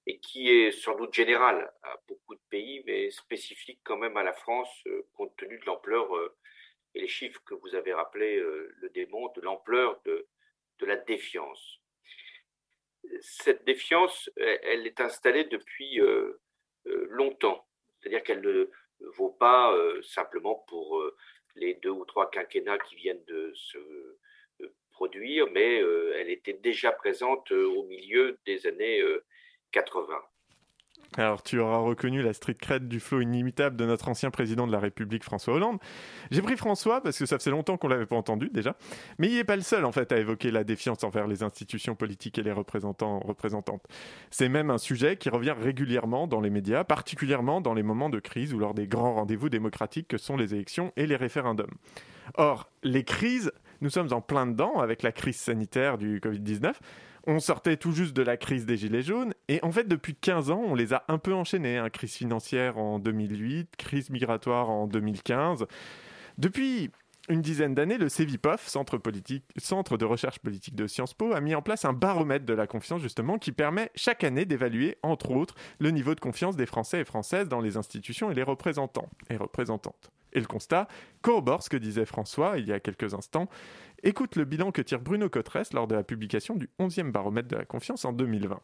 [0.07, 4.23] et qui est sans doute générale à beaucoup de pays, mais spécifique quand même à
[4.23, 4.69] la France,
[5.15, 6.07] compte tenu de l'ampleur,
[6.95, 10.27] et les chiffres que vous avez rappelés le démontrent, de l'ampleur de,
[10.81, 11.81] de la défiance
[13.21, 16.41] cette défiance, elle, est installée depuis euh,
[16.87, 17.67] euh, longtemps.
[17.99, 18.71] C'est-à-dire qu'elle ne
[19.17, 21.03] vaut pas euh, simplement pour
[21.55, 23.79] les deux ou trois quinquennats qui viennent de se
[24.91, 25.77] produire, mais
[26.17, 29.03] elle était déjà présente au milieu des années
[29.73, 30.23] 80.
[31.17, 34.73] Alors, tu auras reconnu la street cred du flot inimitable de notre ancien président de
[34.73, 35.79] la République, François Hollande.
[36.33, 38.75] J'ai pris François parce que ça faisait longtemps qu'on l'avait pas entendu déjà,
[39.19, 41.95] mais il n'est pas le seul en fait à évoquer la défiance envers les institutions
[41.95, 43.87] politiques et les représentants représentantes.
[44.31, 48.19] C'est même un sujet qui revient régulièrement dans les médias, particulièrement dans les moments de
[48.19, 51.75] crise ou lors des grands rendez-vous démocratiques que sont les élections et les référendums.
[52.35, 56.73] Or, les crises, nous sommes en plein dedans avec la crise sanitaire du Covid-19.
[57.27, 60.51] On sortait tout juste de la crise des Gilets jaunes, et en fait, depuis 15
[60.51, 61.79] ans, on les a un peu enchaînés.
[61.79, 61.89] Hein.
[61.89, 65.67] Crise financière en 2008, crise migratoire en 2015.
[66.37, 66.91] Depuis
[67.31, 69.01] une dizaine d'années, le CEVIPOF, Centre,
[69.57, 72.67] Centre de recherche politique de Sciences Po, a mis en place un baromètre de la
[72.67, 77.01] confiance, justement, qui permet chaque année d'évaluer, entre autres, le niveau de confiance des Français
[77.01, 80.11] et Françaises dans les institutions et les représentants et représentantes.
[80.35, 80.89] Et le constat
[81.23, 83.49] corrobore ce que disait François il y a quelques instants.
[84.07, 87.57] Écoute le bilan que tire Bruno Cotresse lors de la publication du 11e baromètre de
[87.57, 88.61] la confiance en 2020.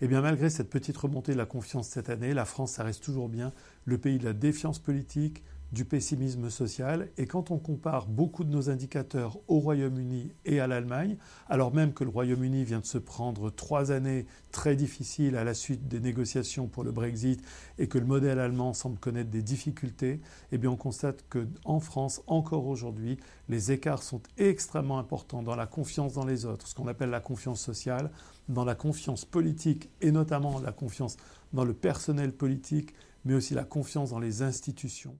[0.00, 3.04] Eh bien, malgré cette petite remontée de la confiance cette année, la France, ça reste
[3.04, 3.52] toujours bien
[3.84, 7.10] le pays de la défiance politique, du pessimisme social.
[7.18, 11.16] Et quand on compare beaucoup de nos indicateurs au Royaume-Uni et à l'Allemagne,
[11.48, 15.52] alors même que le Royaume-Uni vient de se prendre trois années très difficiles à la
[15.52, 17.42] suite des négociations pour le Brexit
[17.78, 20.20] et que le modèle allemand semble connaître des difficultés,
[20.52, 25.66] eh bien on constate qu'en France, encore aujourd'hui, les écarts sont extrêmement importants dans la
[25.66, 28.10] confiance dans les autres, ce qu'on appelle la confiance sociale,
[28.48, 31.16] dans la confiance politique et notamment la confiance
[31.52, 35.18] dans le personnel politique, mais aussi la confiance dans les institutions.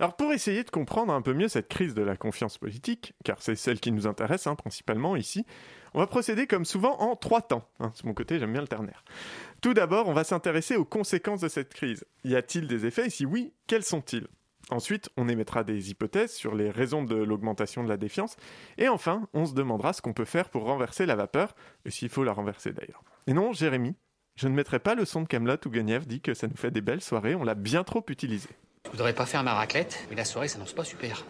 [0.00, 3.40] Alors pour essayer de comprendre un peu mieux cette crise de la confiance politique, car
[3.40, 5.46] c'est celle qui nous intéresse hein, principalement ici,
[5.94, 7.68] on va procéder comme souvent en trois temps.
[7.80, 9.04] Hein, mon côté, j'aime bien le ternaire.
[9.60, 12.04] Tout d'abord, on va s'intéresser aux conséquences de cette crise.
[12.24, 13.06] Y a-t-il des effets?
[13.06, 14.26] Et si oui, quels sont-ils?
[14.70, 18.36] Ensuite, on émettra des hypothèses sur les raisons de l'augmentation de la défiance.
[18.78, 22.08] Et enfin, on se demandera ce qu'on peut faire pour renverser la vapeur, et s'il
[22.08, 23.02] faut la renverser d'ailleurs.
[23.26, 23.94] Et non, Jérémy,
[24.36, 26.70] je ne mettrai pas le son de Camelot où Guenièvre dit que ça nous fait
[26.70, 28.48] des belles soirées, on l'a bien trop utilisé.
[28.92, 31.24] Je voudrais pas faire ma raclette, mais la soirée s'annonce pas super.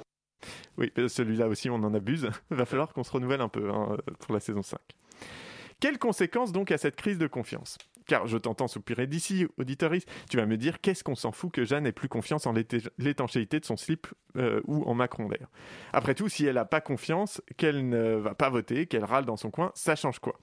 [0.77, 2.29] Oui, euh, celui-là aussi, on en abuse.
[2.51, 4.81] Va falloir qu'on se renouvelle un peu hein, pour la saison 5.
[5.79, 7.79] Quelles conséquences donc à cette crise de confiance?
[8.07, 11.65] Car je t'entends soupirer d'ici, auditoris, tu vas me dire qu'est-ce qu'on s'en fout que
[11.65, 12.55] Jeanne ait plus confiance en
[12.99, 15.51] l'étanchéité de son slip euh, ou en Macron d'ailleurs?
[15.93, 19.37] Après tout, si elle n'a pas confiance, qu'elle ne va pas voter, qu'elle râle dans
[19.37, 20.37] son coin, ça change quoi?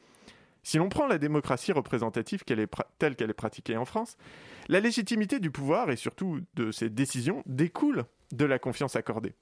[0.69, 2.43] Si l'on prend la démocratie représentative
[2.99, 4.17] telle qu'elle est pratiquée en France,
[4.67, 9.33] la légitimité du pouvoir et surtout de ses décisions découle de la confiance accordée.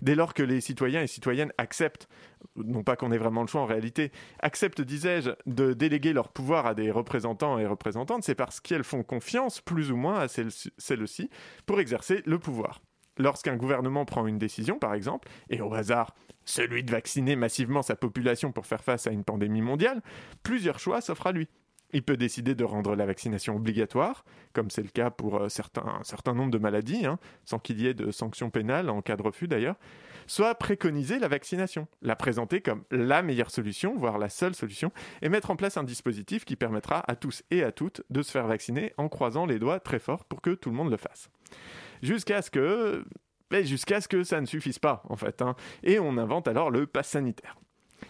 [0.00, 2.08] Dès lors que les citoyens et citoyennes acceptent,
[2.54, 6.66] non pas qu'on ait vraiment le choix en réalité, acceptent, disais-je, de déléguer leur pouvoir
[6.66, 11.30] à des représentants et représentantes, c'est parce qu'elles font confiance, plus ou moins, à celles-ci
[11.66, 12.80] pour exercer le pouvoir.
[13.18, 17.96] Lorsqu'un gouvernement prend une décision, par exemple, et au hasard, celui de vacciner massivement sa
[17.96, 20.02] population pour faire face à une pandémie mondiale,
[20.42, 21.48] plusieurs choix s'offrent à lui.
[21.92, 26.02] Il peut décider de rendre la vaccination obligatoire, comme c'est le cas pour euh, un
[26.04, 29.22] certain nombre de maladies, hein, sans qu'il y ait de sanctions pénales en cas de
[29.22, 29.76] refus d'ailleurs,
[30.26, 34.90] soit préconiser la vaccination, la présenter comme la meilleure solution, voire la seule solution,
[35.22, 38.32] et mettre en place un dispositif qui permettra à tous et à toutes de se
[38.32, 41.30] faire vacciner en croisant les doigts très fort pour que tout le monde le fasse.
[42.02, 43.04] Jusqu'à ce que
[43.62, 45.40] jusqu'à ce que ça ne suffise pas, en fait.
[45.42, 45.54] Hein.
[45.82, 47.56] Et on invente alors le pass sanitaire.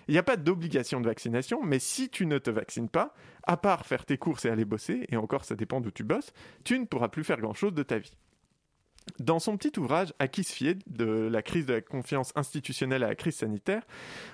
[0.08, 3.56] Il n'y a pas d'obligation de vaccination, mais si tu ne te vaccines pas, à
[3.56, 6.32] part faire tes courses et aller bosser, et encore ça dépend d'où tu bosses,
[6.64, 8.12] tu ne pourras plus faire grand-chose de ta vie.
[9.18, 13.02] Dans son petit ouvrage À qui se fier de la crise de la confiance institutionnelle
[13.02, 13.82] à la crise sanitaire,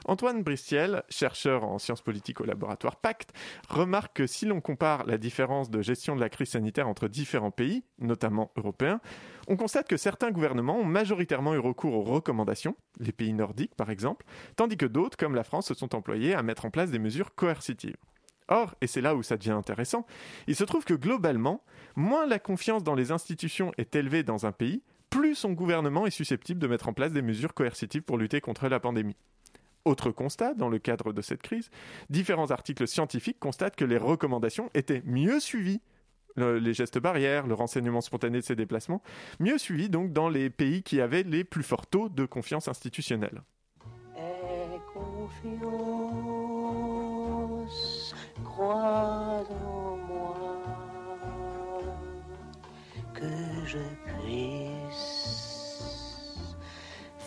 [0.07, 3.33] Antoine Bristiel, chercheur en sciences politiques au laboratoire Pacte,
[3.69, 7.51] remarque que si l'on compare la différence de gestion de la crise sanitaire entre différents
[7.51, 9.01] pays, notamment européens,
[9.47, 13.91] on constate que certains gouvernements ont majoritairement eu recours aux recommandations, les pays nordiques par
[13.91, 14.25] exemple,
[14.57, 17.35] tandis que d'autres, comme la France, se sont employés à mettre en place des mesures
[17.35, 17.97] coercitives.
[18.49, 20.07] Or, et c'est là où ça devient intéressant,
[20.47, 21.63] il se trouve que globalement,
[21.97, 26.11] moins la confiance dans les institutions est élevée dans un pays, plus son gouvernement est
[26.11, 29.17] susceptible de mettre en place des mesures coercitives pour lutter contre la pandémie.
[29.85, 31.71] Autre constat, dans le cadre de cette crise,
[32.09, 35.81] différents articles scientifiques constatent que les recommandations étaient mieux suivies,
[36.37, 39.03] les gestes barrières, le renseignement spontané de ces déplacements,
[39.39, 43.43] mieux suivis donc dans les pays qui avaient les plus forts taux de confiance institutionnelle.
[48.63, 49.45] Moi,
[53.15, 53.33] que
[53.67, 55.33] je puisse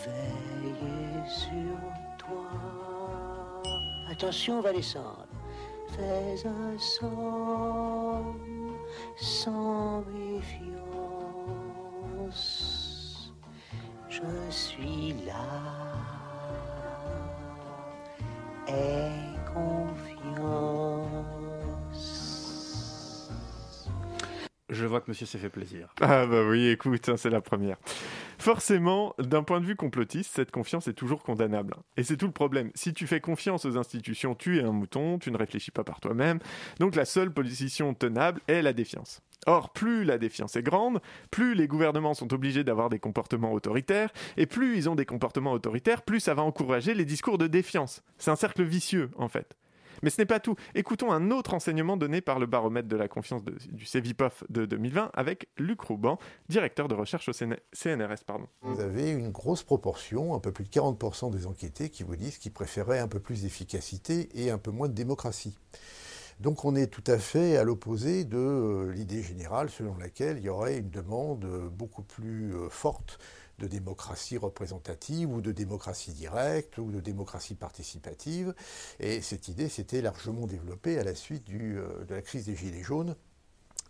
[0.04, 1.78] veiller sur
[2.18, 2.48] toi.
[4.10, 5.26] Attention, on va descendre.
[5.88, 8.76] Fais un somme
[9.16, 10.86] sans méfiance.
[14.08, 15.34] Je suis là.
[18.68, 20.75] Aie confiance.
[24.68, 25.88] Je vois que monsieur s'est fait plaisir.
[26.00, 27.76] Ah bah oui, écoute, hein, c'est la première.
[28.38, 31.74] Forcément, d'un point de vue complotiste, cette confiance est toujours condamnable.
[31.96, 32.72] Et c'est tout le problème.
[32.74, 36.00] Si tu fais confiance aux institutions, tu es un mouton, tu ne réfléchis pas par
[36.00, 36.40] toi-même.
[36.80, 39.20] Donc la seule position tenable est la défiance.
[39.46, 41.00] Or, plus la défiance est grande,
[41.30, 45.52] plus les gouvernements sont obligés d'avoir des comportements autoritaires, et plus ils ont des comportements
[45.52, 48.02] autoritaires, plus ça va encourager les discours de défiance.
[48.18, 49.56] C'est un cercle vicieux, en fait.
[50.02, 50.56] Mais ce n'est pas tout.
[50.74, 55.10] Écoutons un autre enseignement donné par le baromètre de la confiance du CEVIPOF de 2020
[55.14, 58.24] avec Luc Rouban, directeur de recherche au CNRS.
[58.62, 62.38] Vous avez une grosse proportion, un peu plus de 40% des enquêtés qui vous disent
[62.38, 65.56] qu'ils préféraient un peu plus d'efficacité et un peu moins de démocratie.
[66.40, 70.44] Donc on est tout à fait à l'opposé de euh, l'idée générale selon laquelle il
[70.44, 73.18] y aurait une demande euh, beaucoup plus euh, forte
[73.58, 78.54] de démocratie représentative ou de démocratie directe ou de démocratie participative.
[79.00, 82.82] Et cette idée s'était largement développée à la suite euh, de la crise des Gilets
[82.82, 83.16] jaunes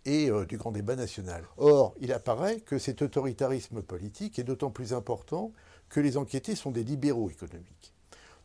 [0.05, 1.43] et euh, du grand débat national.
[1.57, 5.51] Or, il apparaît que cet autoritarisme politique est d'autant plus important
[5.89, 7.93] que les enquêtés sont des libéraux économiques.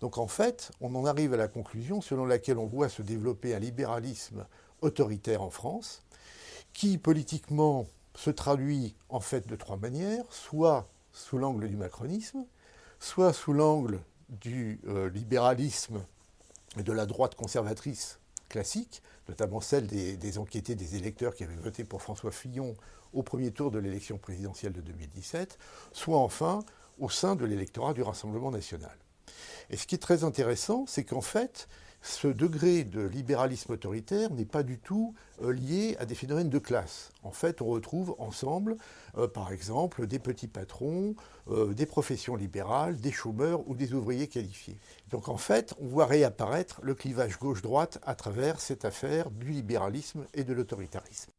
[0.01, 3.55] Donc en fait, on en arrive à la conclusion selon laquelle on voit se développer
[3.55, 4.47] un libéralisme
[4.81, 6.03] autoritaire en France,
[6.73, 12.45] qui politiquement se traduit en fait de trois manières, soit sous l'angle du macronisme,
[12.99, 16.05] soit sous l'angle du euh, libéralisme
[16.79, 21.85] et de la droite conservatrice classique, notamment celle des, enquêtés des électeurs qui avaient voté
[21.85, 22.77] pour François Fillon
[23.13, 25.59] au premier tour de l'élection présidentielle de 2017,
[25.93, 26.61] soit enfin
[26.99, 28.97] au sein de l'électorat du Rassemblement national.
[29.71, 31.69] Et ce qui est très intéressant, c'est qu'en fait,
[32.03, 36.59] ce degré de libéralisme autoritaire n'est pas du tout euh, lié à des phénomènes de
[36.59, 37.11] classe.
[37.23, 38.77] En fait, on retrouve ensemble,
[39.17, 41.15] euh, par exemple, des petits patrons,
[41.49, 44.79] euh, des professions libérales, des chômeurs ou des ouvriers qualifiés.
[45.11, 50.27] Donc en fait, on voit réapparaître le clivage gauche-droite à travers cette affaire du libéralisme
[50.35, 51.31] et de l'autoritarisme.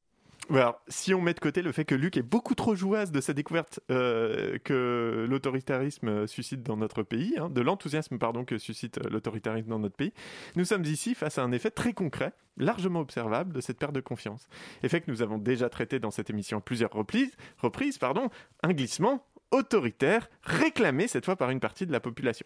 [0.88, 3.34] Si on met de côté le fait que Luc est beaucoup trop jouasse de sa
[3.34, 9.10] découverte euh, que l'autoritarisme suscite dans notre pays, hein, de l'enthousiasme pardon que suscite euh,
[9.10, 10.14] l'autoritarisme dans notre pays,
[10.56, 14.02] nous sommes ici face à un effet très concret, largement observable de cette perte de
[14.02, 14.48] confiance.
[14.84, 18.30] Effet que nous avons déjà traité dans cette émission à plusieurs reprises, reprises pardon,
[18.64, 22.46] un glissement autoritaire réclamé cette fois par une partie de la population.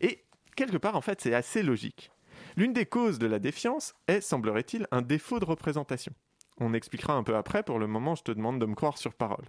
[0.00, 0.24] Et
[0.54, 2.10] quelque part, en fait, c'est assez logique.
[2.56, 6.12] L'une des causes de la défiance est, semblerait-il, un défaut de représentation.
[6.58, 9.14] On expliquera un peu après, pour le moment je te demande de me croire sur
[9.14, 9.44] parole.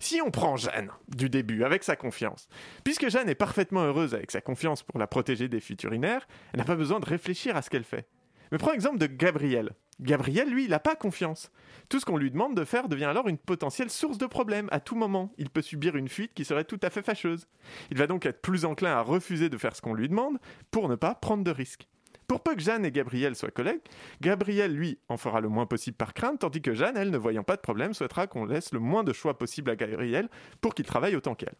[0.00, 2.48] Si on prend Jeanne du début avec sa confiance,
[2.84, 6.64] puisque Jeanne est parfaitement heureuse avec sa confiance pour la protéger des futurinaires, elle n'a
[6.64, 8.06] pas besoin de réfléchir à ce qu'elle fait.
[8.52, 9.72] Mais prends l'exemple de Gabriel.
[10.00, 11.50] Gabriel, lui, il n'a pas confiance.
[11.88, 14.78] Tout ce qu'on lui demande de faire devient alors une potentielle source de problème à
[14.78, 15.32] tout moment.
[15.38, 17.48] Il peut subir une fuite qui serait tout à fait fâcheuse.
[17.90, 20.38] Il va donc être plus enclin à refuser de faire ce qu'on lui demande
[20.70, 21.88] pour ne pas prendre de risques.
[22.28, 23.80] Pour peu que Jeanne et Gabriel soient collègues,
[24.20, 27.42] Gabriel, lui, en fera le moins possible par crainte, tandis que Jeanne, elle, ne voyant
[27.42, 30.28] pas de problème, souhaitera qu'on laisse le moins de choix possible à Gabriel
[30.60, 31.54] pour qu'il travaille autant qu'elle.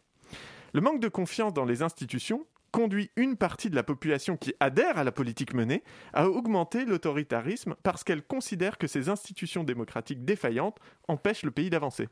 [0.74, 4.98] Le manque de confiance dans les institutions conduit une partie de la population qui adhère
[4.98, 10.78] à la politique menée à augmenter l'autoritarisme parce qu'elle considère que ces institutions démocratiques défaillantes
[11.09, 12.09] empêchent le pays d'avancer.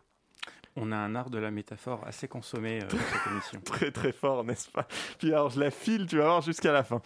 [0.76, 3.60] On a un art de la métaphore assez consommé euh, cette émission.
[3.64, 4.86] très très fort, n'est-ce pas?
[5.18, 7.00] Puis alors je la file, tu vas voir jusqu'à la fin.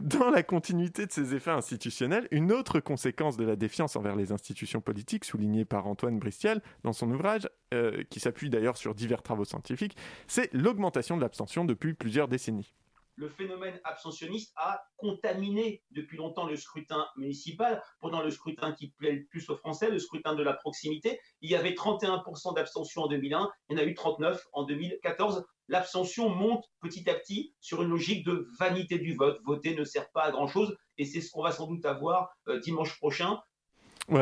[0.00, 4.32] Dans la continuité de ces effets institutionnels, une autre conséquence de la défiance envers les
[4.32, 9.22] institutions politiques, soulignée par Antoine Bristiel dans son ouvrage, euh, qui s'appuie d'ailleurs sur divers
[9.22, 12.72] travaux scientifiques, c'est l'augmentation de l'abstention depuis plusieurs décennies
[13.16, 17.82] le phénomène abstentionniste a contaminé depuis longtemps le scrutin municipal.
[18.00, 21.50] Pendant le scrutin qui plaît le plus aux Français, le scrutin de la proximité, il
[21.50, 25.44] y avait 31% d'abstention en 2001, il y en a eu 39 en 2014.
[25.68, 29.40] L'abstention monte petit à petit sur une logique de vanité du vote.
[29.44, 32.60] Voter ne sert pas à grand-chose et c'est ce qu'on va sans doute avoir euh,
[32.60, 33.40] dimanche prochain.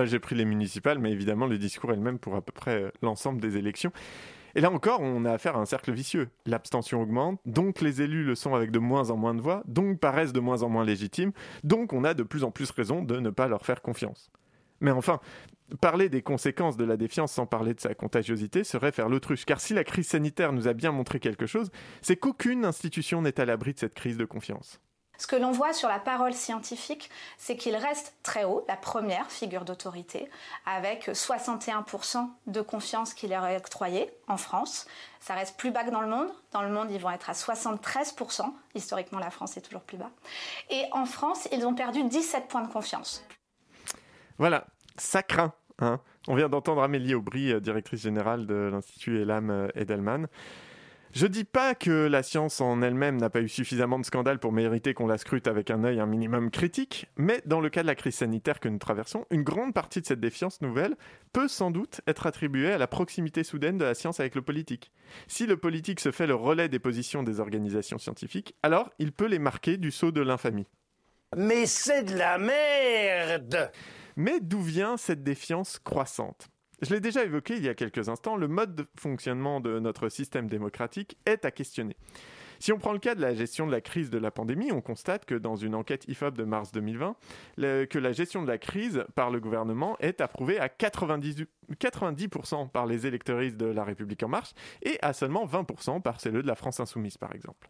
[0.05, 2.83] J'ai pris les municipales, mais évidemment, le discours est le même pour à peu près
[2.83, 3.91] euh, l'ensemble des élections.
[4.55, 6.29] Et là encore, on a affaire à un cercle vicieux.
[6.47, 9.99] L'abstention augmente, donc les élus le sont avec de moins en moins de voix, donc
[9.99, 11.33] paraissent de moins en moins légitimes,
[11.65, 14.31] donc on a de plus en plus raison de ne pas leur faire confiance.
[14.81, 15.21] Mais enfin,
[15.81, 19.61] parler des conséquences de la défiance sans parler de sa contagiosité serait faire l'autruche, car
[19.61, 21.71] si la crise sanitaire nous a bien montré quelque chose,
[22.03, 24.81] c'est qu'aucune institution n'est à l'abri de cette crise de confiance.
[25.23, 27.09] Ce que l'on voit sur la parole scientifique,
[27.39, 30.29] c'est qu'il reste très haut, la première figure d'autorité,
[30.67, 34.85] avec 61% de confiance qui leur est octroyée en France.
[35.21, 36.27] Ça reste plus bas que dans le monde.
[36.51, 38.53] Dans le monde, ils vont être à 73%.
[38.75, 40.11] Historiquement, la France est toujours plus bas.
[40.71, 43.25] Et en France, ils ont perdu 17 points de confiance.
[44.39, 45.53] Voilà, ça craint.
[45.79, 46.01] Hein.
[46.27, 50.27] On vient d'entendre Amélie Aubry, euh, directrice générale de l'Institut Elam euh, Edelman.
[51.15, 54.51] Je dis pas que la science en elle-même n'a pas eu suffisamment de scandales pour
[54.51, 57.87] mériter qu'on la scrute avec un œil un minimum critique, mais dans le cas de
[57.87, 60.97] la crise sanitaire que nous traversons, une grande partie de cette défiance nouvelle
[61.35, 64.91] peut sans doute être attribuée à la proximité soudaine de la science avec le politique.
[65.27, 69.27] Si le politique se fait le relais des positions des organisations scientifiques, alors il peut
[69.27, 70.67] les marquer du sceau de l'infamie.
[71.37, 73.71] Mais c'est de la merde
[74.17, 76.52] Mais d'où vient cette défiance croissante?
[76.83, 80.09] Je l'ai déjà évoqué il y a quelques instants, le mode de fonctionnement de notre
[80.09, 81.97] système démocratique est à questionner.
[82.59, 84.81] Si on prend le cas de la gestion de la crise de la pandémie, on
[84.81, 87.17] constate que dans une enquête IFOP de mars 2020,
[87.57, 92.87] que la gestion de la crise par le gouvernement est approuvée à 90, 90% par
[92.87, 96.55] les électoristes de La République en marche et à seulement 20% par celles de la
[96.55, 97.69] France insoumise, par exemple.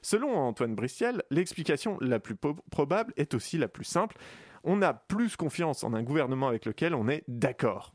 [0.00, 2.36] Selon Antoine Bristiel, l'explication la plus
[2.70, 4.16] probable est aussi la plus simple.
[4.64, 7.92] On a plus confiance en un gouvernement avec lequel on est d'accord.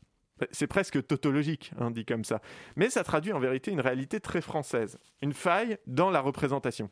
[0.50, 2.40] C'est presque tautologique, hein, dit comme ça.
[2.76, 6.90] Mais ça traduit en vérité une réalité très française, une faille dans la représentation.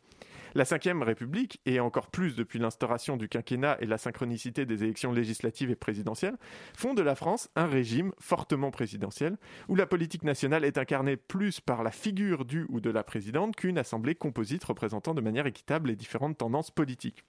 [0.57, 5.13] La Ve République, et encore plus depuis l'instauration du quinquennat et la synchronicité des élections
[5.13, 6.39] législatives et présidentielles,
[6.75, 9.37] font de la France un régime fortement présidentiel,
[9.69, 13.55] où la politique nationale est incarnée plus par la figure du ou de la présidente
[13.55, 17.27] qu'une assemblée composite représentant de manière équitable les différentes tendances politiques.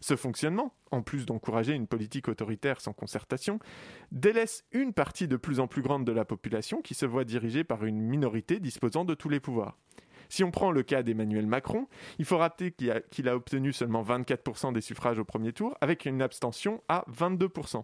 [0.00, 3.58] Ce fonctionnement, en plus d'encourager une politique autoritaire sans concertation,
[4.12, 7.64] délaisse une partie de plus en plus grande de la population qui se voit dirigée
[7.64, 9.76] par une minorité disposant de tous les pouvoirs.
[10.28, 11.86] Si on prend le cas d'Emmanuel Macron,
[12.18, 16.22] il faut rappeler qu'il a, obtenu seulement 24% des suffrages au premier tour, avec une
[16.22, 17.82] abstention à 22%.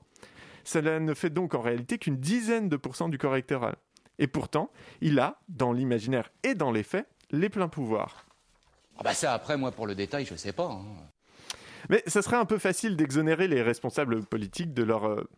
[0.64, 3.76] Cela ne fait donc en réalité qu'une dizaine de pourcents du corps électoral.
[4.18, 8.26] Et pourtant, il a, dans l'imaginaire et dans les faits, les pleins pouvoirs.
[8.98, 10.70] Ah bah ça, après, moi, pour le détail, je sais pas.
[10.70, 10.84] Hein.
[11.90, 15.28] Mais ça serait un peu facile d'exonérer les responsables politiques de leur euh,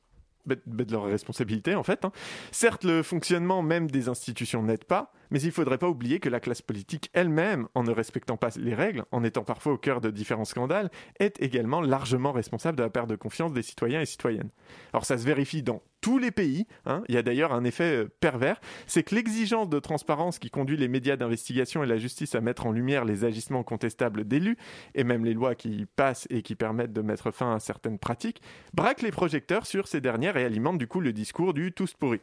[0.47, 2.05] de leur responsabilité en fait.
[2.05, 2.13] Hein.
[2.51, 6.29] Certes, le fonctionnement même des institutions n'aide pas, mais il ne faudrait pas oublier que
[6.29, 10.01] la classe politique elle-même, en ne respectant pas les règles, en étant parfois au cœur
[10.01, 14.07] de différents scandales, est également largement responsable de la perte de confiance des citoyens et
[14.07, 14.51] citoyennes.
[14.93, 17.03] Alors ça se vérifie dans tous les pays, hein.
[17.09, 20.77] il y a d'ailleurs un effet euh, pervers, c'est que l'exigence de transparence qui conduit
[20.77, 24.57] les médias d'investigation et la justice à mettre en lumière les agissements contestables d'élus,
[24.95, 28.41] et même les lois qui passent et qui permettent de mettre fin à certaines pratiques,
[28.73, 32.21] braque les projecteurs sur ces dernières et alimente du coup le discours du tous pourri.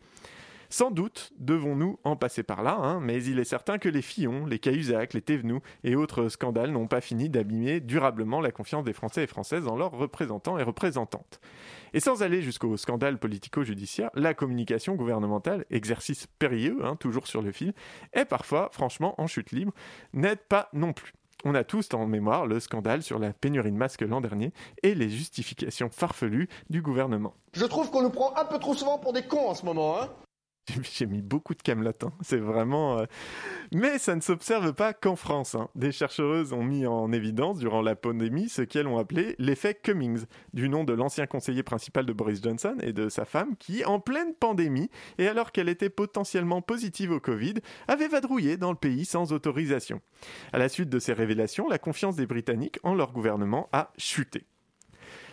[0.74, 4.48] Sans doute devons-nous en passer par là, hein, mais il est certain que les Fillon,
[4.48, 8.92] les Cahuzac, les Thévenoud et autres scandales n'ont pas fini d'abîmer durablement la confiance des
[8.92, 11.40] Français et Françaises dans leurs représentants et représentantes.
[11.94, 17.52] Et sans aller jusqu'au scandale politico-judiciaire, la communication gouvernementale, exercice périlleux, hein, toujours sur le
[17.52, 17.76] fil,
[18.14, 19.74] est parfois, franchement, en chute libre,
[20.14, 21.14] n'aide pas non plus.
[21.46, 24.52] On a tous en mémoire le scandale sur la pénurie de masques l'an dernier
[24.82, 27.36] et les justifications farfelues du gouvernement.
[27.54, 30.02] Je trouve qu'on nous prend un peu trop souvent pour des cons en ce moment,
[30.02, 30.10] hein
[30.84, 32.14] J'ai mis beaucoup de camelots, hein.
[32.22, 33.00] c'est vraiment.
[33.00, 33.06] euh,
[33.74, 35.56] Mais ça ne s'observe pas qu'en France.
[35.56, 35.68] hein.
[35.76, 40.24] Des chercheuses ont mis en évidence durant la pandémie ce qu'elles ont appelé l'effet Cummings,
[40.54, 44.00] du nom de l'ancien conseiller principal de Boris Johnson et de sa femme, qui, en
[44.00, 47.56] pleine pandémie, et alors qu'elle était potentiellement positive au Covid,
[47.90, 50.00] avait vadrouillé dans le pays sans autorisation.
[50.54, 54.46] À la suite de ces révélations, la confiance des Britanniques en leur gouvernement a chuté.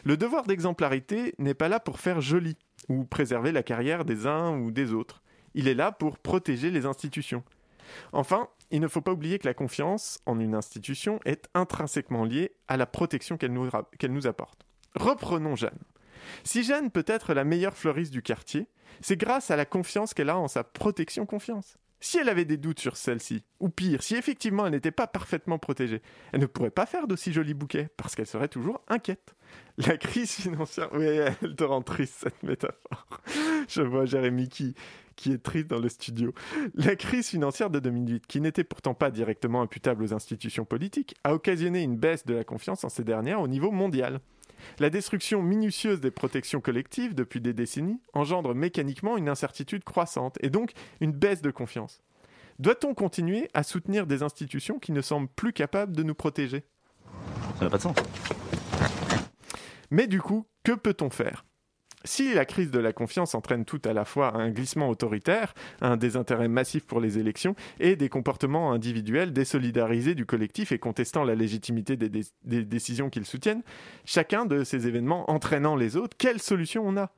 [0.05, 2.57] Le devoir d'exemplarité n'est pas là pour faire joli
[2.89, 5.23] ou préserver la carrière des uns ou des autres.
[5.55, 7.43] Il est là pour protéger les institutions.
[8.13, 12.53] Enfin, il ne faut pas oublier que la confiance en une institution est intrinsèquement liée
[12.69, 14.65] à la protection qu'elle nous, apporte.
[14.95, 15.79] Reprenons Jeanne.
[16.45, 18.69] Si Jeanne peut être la meilleure fleuriste du quartier,
[19.01, 21.79] c'est grâce à la confiance qu'elle a en sa protection confiance.
[22.01, 25.59] Si elle avait des doutes sur celle-ci, ou pire, si effectivement elle n'était pas parfaitement
[25.59, 26.01] protégée,
[26.33, 29.35] elle ne pourrait pas faire d'aussi jolis bouquets, parce qu'elle serait toujours inquiète.
[29.77, 30.89] La crise financière...
[30.93, 33.07] Oui, elle te rend triste, cette métaphore.
[33.69, 34.75] Je vois Jérémy qui,
[35.17, 36.33] qui est triste dans le studio.
[36.75, 41.35] La crise financière de 2008, qui n'était pourtant pas directement imputable aux institutions politiques, a
[41.35, 44.21] occasionné une baisse de la confiance en ces dernières au niveau mondial.
[44.79, 50.51] La destruction minutieuse des protections collectives depuis des décennies engendre mécaniquement une incertitude croissante et
[50.51, 52.03] donc une baisse de confiance.
[52.59, 56.65] Doit-on continuer à soutenir des institutions qui ne semblent plus capables de nous protéger?
[57.59, 57.97] Ça n'a pas de sens.
[59.91, 61.45] Mais du coup, que peut-on faire?
[62.05, 65.97] Si la crise de la confiance entraîne tout à la fois un glissement autoritaire, un
[65.97, 71.35] désintérêt massif pour les élections et des comportements individuels désolidarisés du collectif et contestant la
[71.35, 73.63] légitimité des, dé- des décisions qu'ils soutiennent,
[74.05, 77.13] chacun de ces événements entraînant les autres, quelle solution on a?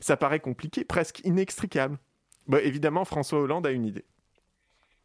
[0.00, 1.98] Ça paraît compliqué, presque inextricable.
[2.46, 4.04] Bah, évidemment, François Hollande a une idée.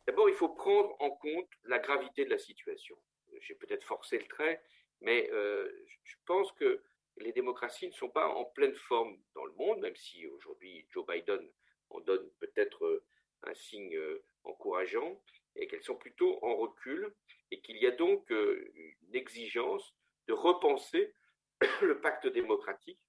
[0.06, 2.96] D'abord, il faut prendre en compte la gravité de la situation.
[3.42, 4.62] J'ai peut-être forcé le trait,
[5.02, 5.68] mais euh,
[6.04, 6.82] je pense que
[7.18, 11.06] les démocraties ne sont pas en pleine forme dans le monde, même si aujourd'hui Joe
[11.06, 11.50] Biden
[11.90, 13.06] en donne peut-être euh,
[13.44, 15.22] un signe euh, encourageant,
[15.56, 17.14] et qu'elles sont plutôt en recul,
[17.52, 19.96] et qu'il y a donc euh, une exigence
[20.28, 21.14] de repenser
[21.82, 23.00] le pacte démocratique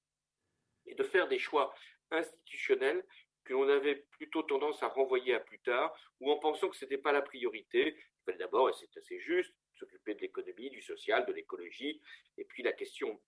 [0.86, 1.74] et de faire des choix
[2.11, 3.05] institutionnels
[3.44, 6.84] que l'on avait plutôt tendance à renvoyer à plus tard, ou en pensant que ce
[6.84, 7.96] n'était pas la priorité.
[7.96, 12.00] Il fallait d'abord, et c'est assez juste, s'occuper de l'économie, du social, de l'écologie,
[12.38, 13.20] et puis la question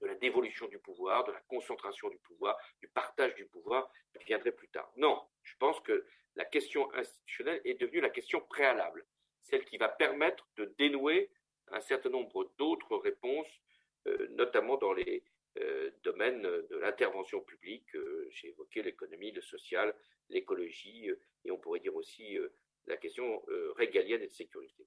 [0.00, 3.90] de la dévolution du pouvoir, de la concentration du pouvoir, du partage du pouvoir,
[4.26, 4.90] viendrait plus tard.
[4.96, 9.04] Non, je pense que la question institutionnelle est devenue la question préalable,
[9.42, 11.30] celle qui va permettre de dénouer
[11.68, 13.60] un certain nombre d'autres réponses,
[14.06, 15.24] euh, notamment dans les
[15.58, 17.94] euh, domaines de l'intervention publique.
[17.94, 19.94] Euh, J'ai évoqué l'économie, le social,
[20.28, 21.10] l'écologie,
[21.44, 22.38] et on pourrait dire aussi
[22.86, 23.42] la question
[23.74, 24.86] régalienne et de sécurité.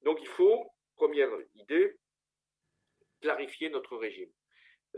[0.00, 1.98] Donc il faut, première idée,
[3.20, 4.30] clarifier notre régime.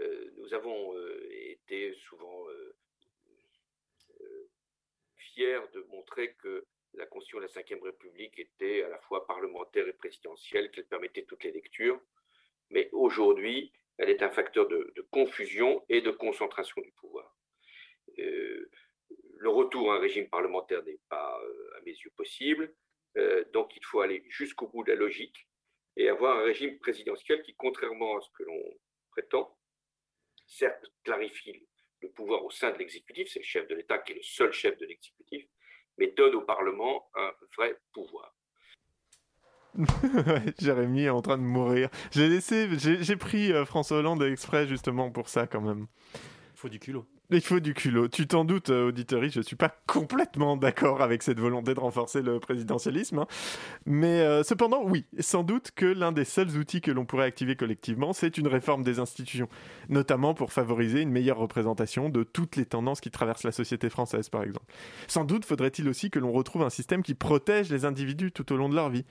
[0.01, 2.77] Euh, nous avons euh, été souvent euh,
[5.16, 9.87] fiers de montrer que la Constitution de la Ve République était à la fois parlementaire
[9.87, 12.01] et présidentielle, qu'elle permettait toutes les lectures.
[12.71, 17.37] Mais aujourd'hui, elle est un facteur de, confusion et de concentration du pouvoir.
[18.16, 21.41] Le retour à un régime parlementaire n'est pas,
[21.77, 22.75] à mes yeux, possible.
[23.53, 25.48] Donc il faut aller jusqu'au bout de la logique
[25.99, 28.63] et avoir un régime présidentiel qui, contrairement à ce que l'on
[29.11, 29.55] prétend,
[30.47, 31.67] certes clarifie
[32.01, 34.53] le pouvoir au sein de l'exécutif, c'est le chef de l'État qui est le seul
[34.53, 35.45] chef de l'exécutif,
[35.99, 38.33] mais donne au Parlement un vrai pouvoir.
[39.75, 41.91] Ouais, Jérémy est en train de mourir.
[42.13, 45.89] J'ai laissé, j'ai pris euh, François Hollande exprès justement pour ça quand même.
[46.15, 47.07] Il faut du culot.
[47.31, 48.09] Il faut du culot.
[48.09, 52.22] Tu t'en doutes, euh, auditorie, je suis pas complètement d'accord avec cette volonté de renforcer
[52.22, 53.18] le présidentialisme.
[53.18, 53.26] hein.
[53.85, 57.55] Mais euh, cependant, oui, sans doute que l'un des seuls outils que l'on pourrait activer
[57.55, 59.49] collectivement, c'est une réforme des institutions,
[59.91, 64.31] notamment pour favoriser une meilleure représentation de toutes les tendances qui traversent la société française,
[64.31, 64.72] par exemple.
[65.07, 68.57] Sans doute faudrait-il aussi que l'on retrouve un système qui protège les individus tout au
[68.57, 69.05] long de leur vie.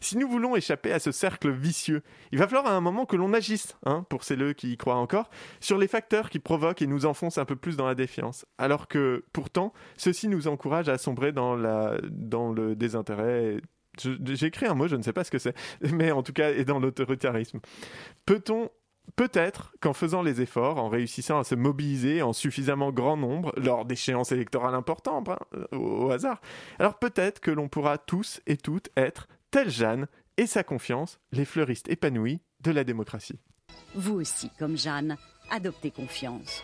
[0.00, 3.16] Si nous voulons échapper à ce cercle vicieux, il va falloir à un moment que
[3.16, 5.30] l'on agisse, hein, pour celles qui y croient encore,
[5.60, 8.46] sur les facteurs qui provoquent et nous enfoncent un peu plus dans la défiance.
[8.58, 13.58] Alors que, pourtant, ceci nous encourage à sombrer dans, la, dans le désintérêt.
[13.98, 15.56] J'ai écrit un mot, je ne sais pas ce que c'est,
[15.92, 17.60] mais en tout cas, et dans l'autoritarisme.
[18.26, 18.70] Peut-on
[19.16, 23.84] Peut-être qu'en faisant les efforts, en réussissant à se mobiliser en suffisamment grand nombre lors
[23.84, 25.38] d'échéances électorales importantes, hein,
[25.72, 26.40] au hasard,
[26.78, 31.44] alors peut-être que l'on pourra tous et toutes être, tel Jeanne et sa confiance, les
[31.44, 33.40] fleuristes épanouis de la démocratie.
[33.94, 35.16] Vous aussi, comme Jeanne,
[35.50, 36.62] adoptez confiance.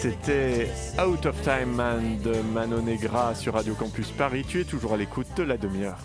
[0.00, 0.66] C'était
[0.98, 4.46] Out of Time Man de Mano Negra sur Radio Campus Paris.
[4.48, 5.98] Tu es toujours à l'écoute de la demi-heure.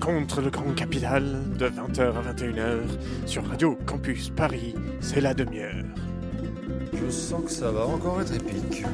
[0.00, 1.24] Contre le grand capital,
[1.58, 2.78] de 20h à 21h,
[3.26, 5.84] sur Radio Campus Paris, c'est la demi-heure.
[6.92, 8.84] Je sens que ça va encore être épique.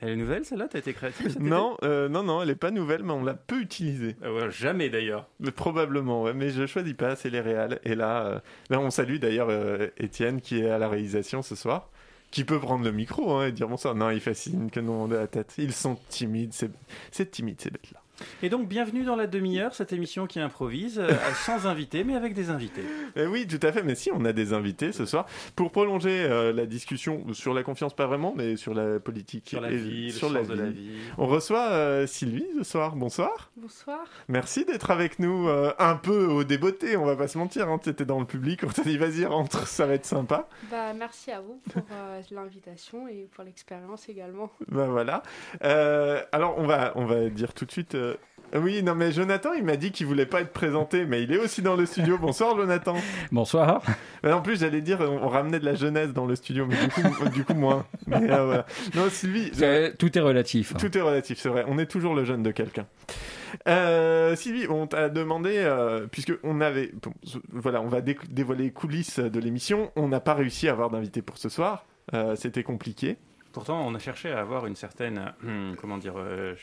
[0.00, 0.66] Elle est nouvelle celle-là?
[0.68, 3.34] T'as été créatif cet Non, euh, non, non, elle est pas nouvelle, mais on l'a
[3.34, 4.16] peu utilisée.
[4.24, 5.28] Euh, Jamais d'ailleurs.
[5.38, 7.78] Mais probablement, ouais, mais je choisis pas, c'est les réals.
[7.84, 8.38] Et là, euh,
[8.70, 11.90] là, on salue d'ailleurs euh, Étienne qui est à la réalisation ce soir,
[12.30, 13.94] qui peut prendre le micro hein, et dire bonsoir.
[13.94, 15.54] Non, il fascine que nous on la tête.
[15.58, 16.52] Ils sont timides,
[17.10, 18.00] c'est timide ces bêtes-là.
[18.42, 21.10] Et donc, bienvenue dans la demi-heure, cette émission qui improvise, euh,
[21.44, 22.84] sans invité, mais avec des invités.
[23.16, 23.82] Eh oui, tout à fait.
[23.82, 27.62] Mais si, on a des invités ce soir pour prolonger euh, la discussion sur la
[27.62, 30.54] confiance, pas vraiment, mais sur la politique Sur la et vie, le sur sens de
[30.54, 30.90] la vie.
[31.18, 32.96] On reçoit euh, Sylvie ce soir.
[32.96, 33.50] Bonsoir.
[33.56, 34.00] Bonsoir.
[34.28, 35.48] Merci d'être avec nous.
[35.48, 37.68] euh, un peu au débeauté, on va pas se mentir.
[37.68, 37.78] Hein.
[37.82, 40.48] Tu étais dans le public, on t'a dit vas-y rentre, ça va être sympa.
[40.70, 44.50] Bah, merci à vous pour euh, l'invitation et pour l'expérience également.
[44.68, 45.22] Bah voilà.
[45.64, 47.96] Euh, alors on va on va dire tout de suite.
[48.54, 51.38] Oui, non mais Jonathan, il m'a dit qu'il voulait pas être présenté, mais il est
[51.38, 52.18] aussi dans le studio.
[52.18, 52.94] Bonsoir Jonathan.
[53.30, 53.82] Bonsoir.
[54.24, 56.88] Mais en plus, j'allais dire, on ramenait de la jeunesse dans le studio, mais du
[56.88, 57.86] coup, du coup moins.
[58.06, 58.66] Mais, euh, voilà.
[58.96, 59.50] Non, Sylvie.
[59.98, 60.74] Tout est relatif.
[60.78, 61.64] Tout est relatif, c'est vrai.
[61.68, 62.86] On est toujours le jeune de quelqu'un.
[63.68, 67.12] Euh, Sylvie, on t'a demandé, euh, puisque on avait, bon,
[67.52, 69.90] voilà, on va dé- dévoiler les coulisses de l'émission.
[69.96, 71.84] On n'a pas réussi à avoir d'invité pour ce soir.
[72.14, 73.16] Euh, C'était compliqué.
[73.52, 76.54] Pourtant, on a cherché à avoir une certaine, hum, comment dire, euh,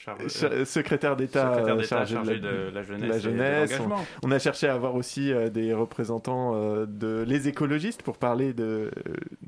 [0.43, 3.89] euh, secrétaire d'État chargé, chargé de, de la jeunesse la on,
[4.23, 6.53] on a cherché à avoir aussi euh, des représentants
[6.85, 8.91] de les écologistes pour parler de,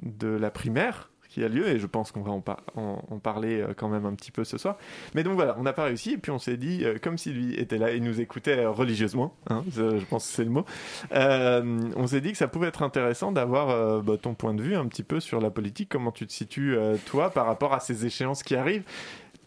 [0.01, 3.19] de la primaire qui a lieu et je pense qu'on va en, par- en- en
[3.19, 4.77] parler euh, quand même un petit peu ce soir.
[5.13, 7.53] Mais donc voilà, on n'a pas réussi et puis on s'est dit, euh, comme Sylvie
[7.53, 10.65] était là et nous écoutait euh, religieusement, hein, je pense que c'est le mot,
[11.13, 14.61] euh, on s'est dit que ça pouvait être intéressant d'avoir euh, bah, ton point de
[14.61, 17.73] vue un petit peu sur la politique, comment tu te situes euh, toi par rapport
[17.73, 18.84] à ces échéances qui arrivent?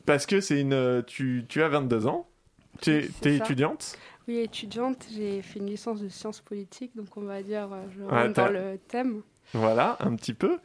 [0.06, 2.26] Parce que c'est une, tu, tu as 22 ans,
[2.80, 3.96] tu es, étudiante?
[4.28, 8.32] Oui, étudiante, j'ai fait une licence de sciences politiques, donc on va dire, je rentre
[8.34, 9.22] dans le thème.
[9.52, 10.58] Voilà, un petit peu.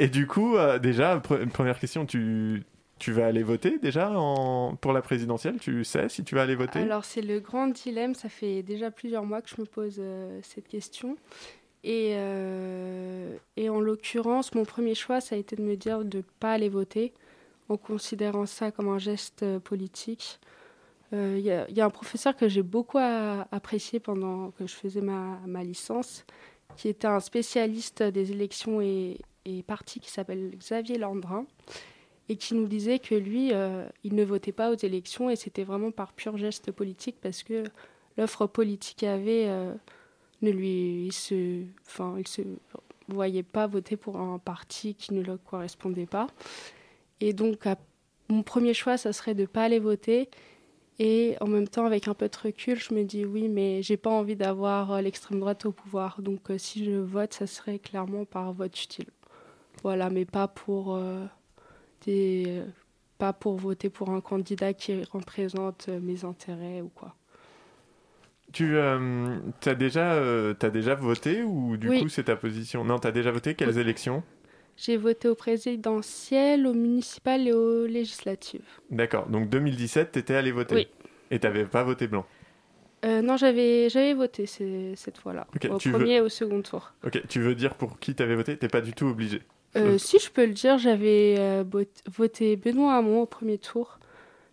[0.00, 2.64] Et du coup, euh, déjà, pre- première question, tu,
[2.98, 4.10] tu vas aller voter déjà
[4.80, 5.58] pour la présidentielle?
[5.60, 6.80] Tu sais si tu vas aller voter?
[6.80, 10.40] Alors c'est le grand dilemme, ça fait déjà plusieurs mois que je me pose euh,
[10.42, 11.18] cette question.
[11.84, 16.18] Et, euh, et en l'occurrence, mon premier choix, ça a été de me dire de
[16.18, 17.12] ne pas aller voter,
[17.68, 20.40] en considérant ça comme un geste politique.
[21.12, 22.98] Il y, a- un professeur que j'ai beaucoup
[23.50, 26.24] apprécié pendant que je faisais ma, ma licence,
[26.76, 31.46] qui était un spécialiste des élections et, et partis qui s'appelle Xavier Landrin
[32.28, 35.64] et qui nous disait que lui, euh, il ne votait pas aux élections et c'était
[35.64, 37.64] vraiment par pur geste politique parce que
[38.16, 39.74] l'offre politique qu'il avait euh,
[40.42, 42.42] ne lui, il se, enfin, il se
[43.08, 46.28] voyait pas voter pour un parti qui ne le correspondait pas.
[47.20, 47.66] Et donc,
[48.28, 50.30] mon premier choix, ça serait de pas aller voter.
[50.98, 53.96] Et en même temps, avec un peu de recul, je me dis oui, mais j'ai
[53.96, 56.20] pas envie d'avoir euh, l'extrême droite au pouvoir.
[56.20, 59.06] Donc, euh, si je vote, ça serait clairement par vote utile.
[59.82, 61.24] Voilà, mais pas pour euh,
[62.04, 62.64] des, euh,
[63.18, 67.14] pas pour voter pour un candidat qui représente euh, mes intérêts ou quoi.
[68.52, 68.98] Tu as,
[69.76, 72.02] déjà, euh, déjà voté ou du Oui.
[72.02, 72.84] coup c'est ta position?
[72.84, 73.54] Non, tu as déjà voté?
[73.54, 74.24] Quelles élections?
[74.76, 78.64] J'ai voté au présidentiel, au municipal et aux législatives.
[78.90, 80.74] D'accord, donc 2017, tu étais allé voter?
[80.74, 80.88] Oui.
[81.30, 82.26] Et tu n'avais pas voté blanc?
[83.04, 86.92] Euh, non, j'avais j'avais voté cette fois-là, au premier veux- et au second tour.
[87.06, 88.56] Ok, tu veux dire pour qui tu avais voté?
[88.56, 89.42] T'es pas du tout obligé.
[89.76, 91.64] Euh, si je peux le dire, j'avais euh,
[92.06, 93.98] voté Benoît Hamon au premier tour.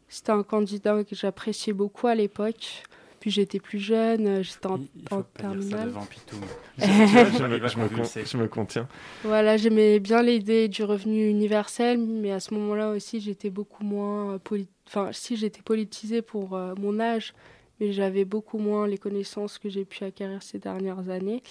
[0.09, 2.83] C'était un candidat que j'appréciais beaucoup à l'époque.
[3.19, 4.79] Puis j'étais plus jeune, euh, j'étais en,
[5.11, 5.91] en terminale.
[6.77, 8.87] Je, je Il me, contiens.
[9.23, 14.39] Voilà, j'aimais bien l'idée du revenu universel, mais à ce moment-là aussi, j'étais beaucoup moins.
[14.87, 17.33] Enfin, si j'étais politisée pour euh, mon âge,
[17.79, 21.41] mais j'avais beaucoup moins les connaissances que j'ai pu acquérir ces dernières années.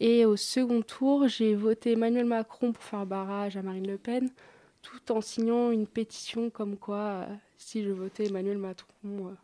[0.00, 4.28] Et au second tour, j'ai voté Emmanuel Macron pour faire barrage à Marine Le Pen,
[4.82, 7.26] tout en signant une pétition comme quoi, euh,
[7.56, 9.34] si je votais Emmanuel Macron, euh,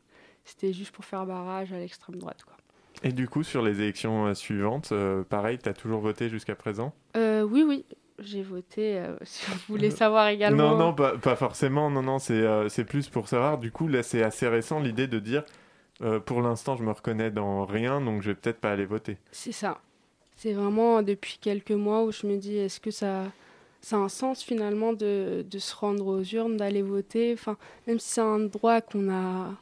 [0.45, 2.43] c'était juste pour faire barrage à l'extrême droite.
[2.45, 2.57] Quoi.
[3.03, 4.93] Et du coup, sur les élections euh, suivantes,
[5.29, 6.93] pareil, tu as toujours voté jusqu'à présent?
[7.17, 7.85] Euh, oui, oui,
[8.19, 8.99] j'ai voté.
[8.99, 10.71] euh, si vous voulez savoir également.
[10.73, 11.91] Non, non, pas, pas forcément.
[11.91, 13.59] Non, non, c'est euh, plus pour savoir.
[13.59, 15.45] Du coup, là, c'est assez récent l'idée de dire
[16.03, 19.19] euh, pour l'instant, je me reconnais dans rien, donc je vais peut-être pas aller voter.
[19.33, 19.81] C'est ça.
[20.43, 23.31] C'est vraiment depuis quelques mois où je me dis est-ce que ça,
[23.83, 27.37] ça a un sens finalement de, se rendre aux urnes, d'aller voter?
[27.87, 29.55] Même si c'est un droit qu'on a,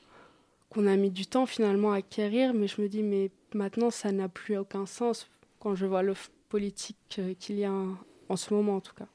[0.70, 4.12] qu'on a mis du temps finalement à acquérir, mais je me dis mais maintenant ça
[4.12, 7.72] n'a plus aucun sens quand je vois l'offre politique euh, qu'il y a
[8.28, 9.08] en ce moment en tout cas.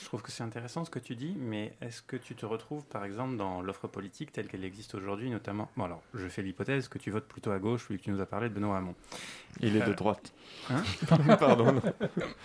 [0.00, 2.84] Je trouve que c'est intéressant ce que tu dis, mais est-ce que tu te retrouves
[2.84, 6.88] par exemple dans l'offre politique telle qu'elle existe aujourd'hui, notamment Bon, alors, je fais l'hypothèse
[6.88, 8.94] que tu votes plutôt à gauche, vu que tu nous as parlé de Benoît Hamon.
[9.60, 10.32] Il est de Euh, droite.
[10.70, 10.82] Hein
[11.38, 11.72] Pardon.
[11.72, 11.82] non.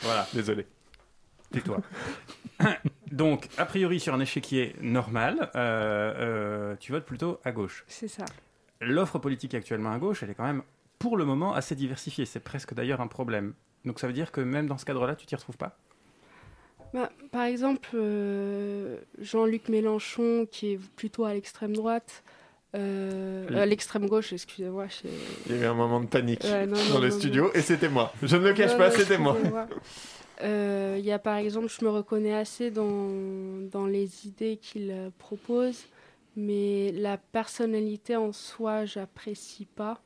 [0.02, 0.28] Voilà.
[0.34, 0.68] Désolé.
[1.52, 1.82] Tais-toi.
[3.12, 7.84] Donc, a priori, sur un échiquier normal, euh, euh, tu votes plutôt à gauche.
[7.88, 8.26] C'est ça.
[8.82, 10.62] L'offre politique actuellement à gauche, elle est quand même,
[11.00, 12.26] pour le moment, assez diversifiée.
[12.26, 13.54] C'est presque d'ailleurs un problème.
[13.86, 15.78] Donc ça veut dire que même dans ce cadre-là, tu t'y retrouves pas?
[16.94, 22.24] Bah, par exemple, euh, Jean-Luc Mélenchon, qui est plutôt à l'extrême droite,
[22.76, 23.56] euh, Oui.
[23.60, 24.88] à l'extrême gauche, excusez-moi.
[25.48, 27.52] Il y a eu un moment de panique Ouais, non, dans non, le non, studio,
[27.54, 28.12] et c'était moi.
[28.24, 29.38] Je ne le cache pas, c'était moi.
[30.42, 33.10] Euh, Il y a par exemple, je me reconnais assez dans,
[33.72, 35.84] dans les idées qu'il propose,
[36.36, 40.00] mais la personnalité en soi, j'apprécie pas.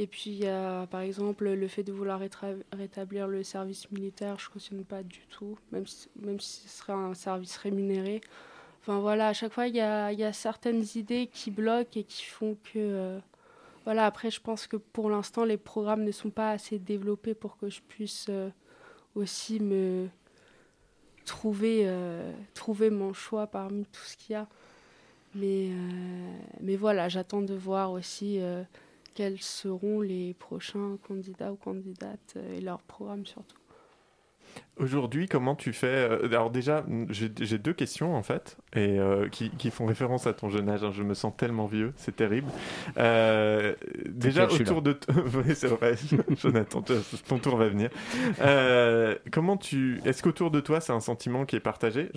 [0.00, 2.22] Et puis, il y a par exemple le fait de vouloir
[2.72, 6.94] rétablir le service militaire, je cautionne pas du tout, même si, même si ce serait
[6.94, 8.22] un service rémunéré.
[8.80, 12.04] Enfin voilà, à chaque fois, il y a, y a certaines idées qui bloquent et
[12.04, 12.78] qui font que.
[12.78, 13.18] euh,
[13.84, 17.58] voilà, après, je pense que pour l'instant, les programmes ne sont pas assez développés pour
[17.58, 18.48] que je puisse euh,
[19.14, 20.08] aussi me
[21.26, 24.48] trouver, euh, trouver mon choix parmi tout ce qu'il y a.
[25.34, 25.68] Mais,
[26.60, 28.40] mais voilà, j'attends de voir aussi
[29.14, 33.59] quels seront les prochains candidats ou candidates euh, et leur programme surtout.
[34.76, 39.50] Aujourd'hui, comment tu fais euh, Alors déjà, j'ai deux questions en fait, et euh, qui,
[39.50, 40.82] qui font référence à ton jeune âge.
[40.82, 40.90] hein.
[40.90, 42.48] Je me sens tellement vieux, c'est terrible.
[42.96, 43.74] Euh,
[44.08, 44.98] déjà autour de,
[45.34, 45.96] oui c'est vrai,
[46.36, 46.82] Jonathan,
[47.28, 47.90] ton tour va venir.
[48.40, 52.08] Euh, comment tu, est-ce qu'autour de toi c'est un sentiment qui est partagé?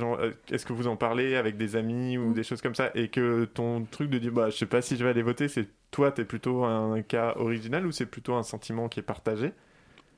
[0.49, 3.43] Est-ce que vous en parlez avec des amis ou des choses comme ça, et que
[3.43, 6.13] ton truc de dire bah je sais pas si je vais aller voter, c'est toi
[6.13, 9.51] t'es plutôt un cas original ou c'est plutôt un sentiment qui est partagé?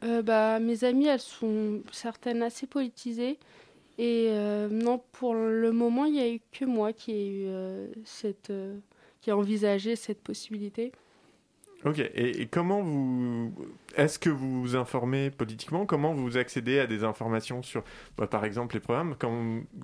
[0.06, 3.40] Euh, bah, mes amies, elles sont certaines assez politisées.
[3.98, 7.46] Et euh, non, pour le moment, il n'y a eu que moi qui ai eu
[7.48, 8.52] euh, cette,
[9.22, 10.92] qui a envisagé cette possibilité.
[11.86, 13.54] Ok, et, comment vous...
[13.96, 15.86] Est-ce que vous vous informez politiquement?
[15.86, 17.84] Comment vous accédez à des informations sur,
[18.18, 19.16] bah, par exemple, les programmes?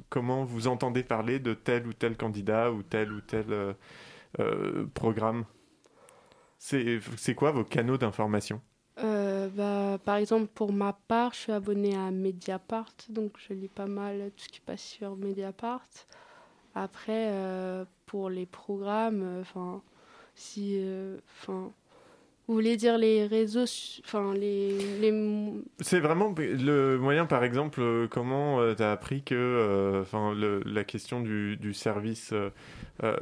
[0.09, 3.75] Comment, vous entendez parler de tel ou tel candidat ou tel ou tel
[4.93, 5.45] programme?
[6.57, 8.61] C'est quoi vos canaux d'information?
[9.91, 13.87] Euh, par exemple, pour ma part, je suis abonnée à Mediapart, donc je lis pas
[13.87, 15.87] mal tout ce qui passe sur Mediapart.
[16.75, 19.81] Après, euh, pour les programmes, euh, enfin,
[20.35, 20.81] si,
[21.41, 21.71] enfin,
[22.51, 23.63] vous voulez dire les réseaux,
[24.03, 24.77] enfin, les,
[25.79, 30.35] C'est vraiment le moyen, par exemple, euh, comment tu as appris que euh, enfin,
[30.65, 32.49] la question du, service euh,
[33.05, 33.15] euh,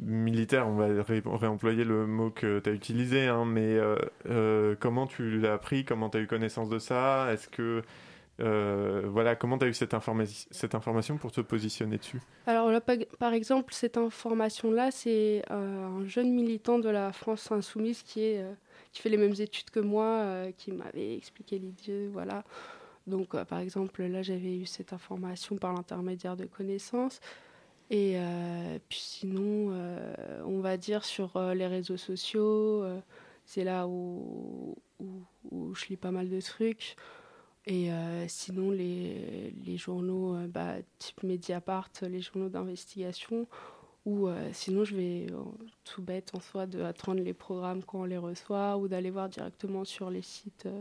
[0.00, 3.96] militaire, on va ré- réemployer le mot que tu as utilisé, hein, mais euh,
[4.30, 7.28] euh, comment tu l'as appris, comment tu as eu connaissance de ça?
[7.30, 7.82] Est-ce que.
[8.40, 12.20] Euh, voilà, comment tu as eu cette, informa- cette information pour te positionner dessus?
[12.46, 18.02] Alors là, par exemple, cette information-là, c'est euh, un jeune militant de la France insoumise
[18.02, 18.52] qui, euh,
[18.92, 22.42] fait les mêmes études que moi, qui m'avait expliqué l'idée, voilà.
[23.06, 27.20] Donc, par exemple, là, j'avais eu cette information par l'intermédiaire de connaissances.
[27.90, 28.18] Et
[28.88, 29.72] puis sinon,
[30.44, 32.84] on va dire sur les réseaux sociaux,
[33.44, 34.76] c'est là où,
[35.50, 36.96] où je lis pas mal de trucs.
[37.70, 43.46] Et euh, sinon, les, les journaux euh, bah, type Mediapart, les journaux d'investigation,
[44.06, 45.36] ou euh, sinon, je vais euh,
[45.84, 49.28] tout bête en soi de attendre les programmes quand on les reçoit, ou d'aller voir
[49.28, 50.80] directement sur les sites euh,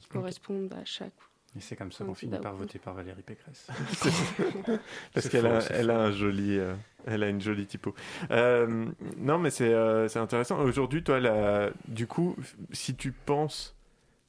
[0.00, 1.14] qui correspondent à chaque.
[1.56, 3.68] Et c'est comme ça qu'on finit par voter par Valérie Pécresse.
[5.14, 6.74] Parce qu'elle a, elle a un joli, euh,
[7.06, 7.94] elle a une jolie typo.
[8.32, 8.86] Euh,
[9.18, 10.58] non, mais c'est euh, c'est intéressant.
[10.60, 12.34] Aujourd'hui, toi, la- du coup,
[12.72, 13.76] si tu penses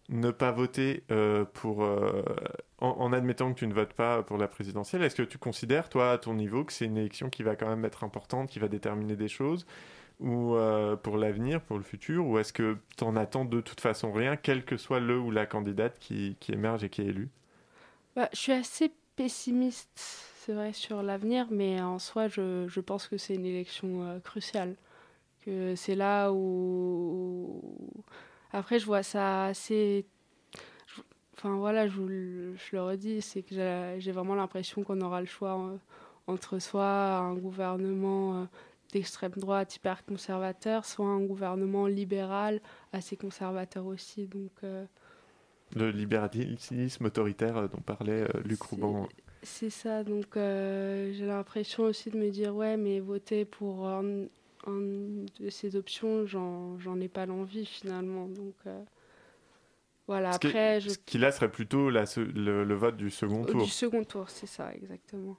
[0.10, 2.24] ne pas voter euh, pour, euh,
[2.80, 6.12] en, admettant que tu ne votes pas pour la présidentielle, est-ce que tu considères, toi,
[6.12, 8.68] à ton niveau, que c'est une élection qui va quand même être importante, qui va
[8.68, 9.66] déterminer des choses,
[10.20, 13.80] ou euh, pour l'avenir, pour le futur, ou est-ce que tu en attends de toute
[13.80, 17.30] façon rien, quel que soit le ou la candidate qui, émerge et qui est élue?
[18.16, 23.18] Bah, je suis assez pessimiste, c'est vrai, sur l'avenir, mais en soi, je, pense que
[23.18, 24.76] c'est une élection cruciale.
[25.46, 27.62] Que c'est là où.
[28.54, 30.06] Après, je vois ça assez.
[30.88, 31.02] je-
[31.36, 33.56] Enfin, voilà, je, vous le- je le redis, c'est que
[34.00, 35.78] j'ai- vraiment l'impression qu'on aura le choix euh,
[36.28, 38.46] entre soit un gouvernement euh,
[38.94, 42.62] d'extrême droite hyper conservateur, soit un gouvernement libéral
[42.94, 44.28] assez conservateur aussi.
[44.28, 44.52] Donc.
[44.64, 44.86] euh,
[45.76, 49.08] Le libéralisme autoritaire dont parlait Luc Rouban.
[49.42, 54.26] C'est ça, donc euh, j'ai l'impression aussi de me dire, ouais, mais voter pour un,
[54.68, 58.28] de ces options, j'en ai pas l'envie finalement.
[58.28, 58.84] Donc euh,
[60.08, 60.90] voilà, Ce qui, après, je...
[60.90, 63.64] ce qui là serait plutôt la le, le vote du second tour.
[63.64, 65.38] Du second tour, c'est ça, exactement.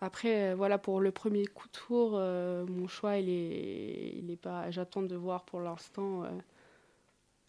[0.00, 4.30] Après, euh, voilà, pour le premier coup de tour, euh, mon choix, il est, il
[4.30, 4.70] est pas.
[4.70, 6.30] J'attends de voir pour l'instant euh,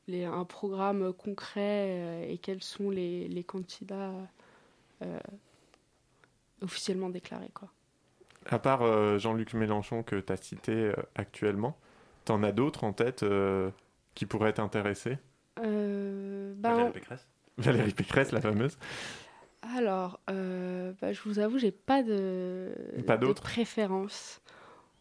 [0.07, 4.13] les, un programme concret et quels sont les, les candidats
[6.61, 7.69] officiellement déclarés, quoi.
[8.49, 11.77] À part euh, Jean-Luc Mélenchon que tu as cité euh, actuellement,
[12.25, 13.69] t'en as d'autres en tête euh,
[14.15, 15.17] qui pourraient t'intéresser?
[15.59, 17.27] Euh, ben, Valérie Pécresse
[17.57, 18.77] Valérie Pécresse, la fameuse.
[19.75, 22.71] Alors, euh, bah, je vous avoue, j'ai pas de,
[23.05, 24.41] Pas de préférence.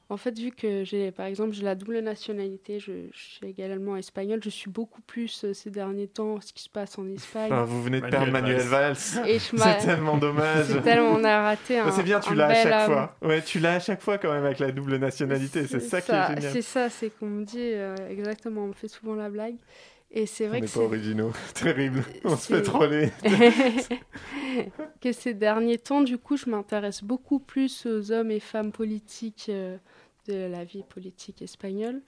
[0.08, 3.96] En fait, vu que j'ai, par exemple, j'ai la double nationalité, je, je suis également
[3.96, 7.50] espagnole, je suis beaucoup plus euh, ces derniers temps ce qui se passe en Espagne.
[7.52, 8.94] Ah, vous venez de perdre Manuel Valls.
[8.96, 10.66] C'est tellement dommage.
[10.66, 11.90] C'est tellement, on a raté un.
[11.90, 12.94] c'est bien, tu l'as à chaque homme.
[12.94, 13.16] fois.
[13.22, 15.66] Ouais, tu l'as à chaque fois quand même avec la double nationalité.
[15.66, 16.52] C'est ça, qui est génial.
[16.52, 19.56] C'est ça, c'est qu'on me dit euh, exactement, on me fait souvent la blague.
[20.10, 21.32] Et c'est On vrai n'est que pas c'est- originaux.
[21.54, 22.04] Terrible.
[22.24, 23.10] On se fait troller.
[25.00, 29.46] que ces derniers temps, du coup, je m'intéresse beaucoup plus aux hommes et femmes politiques
[29.48, 29.76] euh,
[30.28, 32.02] de la vie politique espagnole.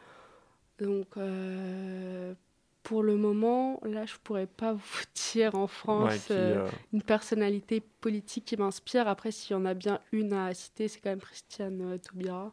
[0.80, 2.34] Donc, euh,
[2.82, 7.82] pour le moment, là, je pourrais pas vous dire en France Ouais, euh, une personnalité
[8.00, 9.08] politique qui m'inspire.
[9.08, 12.52] Après, s'il y en a bien une à citer, c'est quand même Christiane Taubira.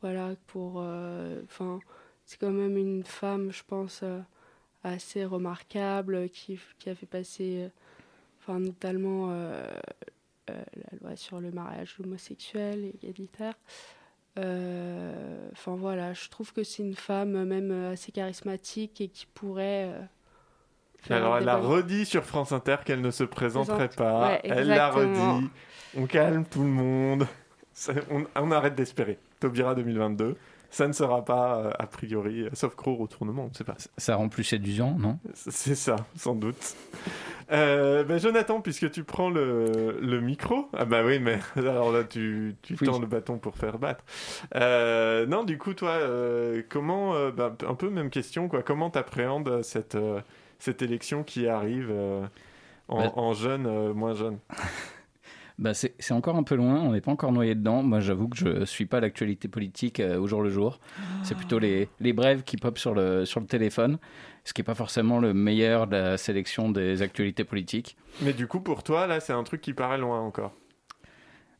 [0.00, 0.76] Voilà, pour.
[1.44, 1.80] Enfin,
[2.24, 4.02] c'est quand même une femme, je pense,
[4.84, 7.64] assez remarquable, qui, qui a fait passer.
[7.64, 7.68] euh,
[8.40, 9.66] enfin, notamment euh,
[10.50, 13.54] euh, la loi sur le mariage homosexuel et égalitaire.
[14.36, 19.92] Enfin voilà, je trouve que c'est une femme même assez charismatique et qui pourrait.
[21.10, 23.96] Alors, elle a redit sur France Inter qu'elle ne se présenterait Présente.
[23.96, 24.28] pas.
[24.28, 25.48] Ouais, elle l'a redit.
[25.96, 27.26] On calme tout le monde.
[28.10, 29.18] On, on arrête d'espérer.
[29.40, 30.36] Taubira 2022.
[30.70, 33.76] Ça ne sera pas, euh, a priori, euh, sauf Croc retournement, on ne sait pas.
[33.96, 35.18] Ça rend plus séduisant, non?
[35.34, 36.76] C'est ça, sans doute.
[37.50, 42.04] Euh, ben, Jonathan, puisque tu prends le, le micro, ah bah oui, mais alors là
[42.04, 42.86] tu, tu Oui.
[42.86, 44.04] tends le bâton pour faire battre.
[44.56, 48.62] Euh, non, du coup, toi, euh, comment, ben, un peu même question, quoi.
[48.62, 49.96] Comment t'appréhendes cette
[50.58, 51.90] cette élection qui arrive
[52.88, 54.38] en, Bah- en jeune, moins jeune?
[55.58, 57.82] Bah, c'est c'est encore un peu loin, on n'est pas encore noyé dedans.
[57.82, 60.78] Moi, j'avoue que je suis pas l'actualité politique euh, au jour le jour.
[61.24, 63.98] C'est plutôt les, les brèves qui popent sur le, sur le téléphone,
[64.44, 67.96] ce qui n'est pas forcément le meilleur de la sélection des actualités politiques.
[68.22, 70.52] Mais du coup, pour toi, là, c'est un truc qui paraît loin encore.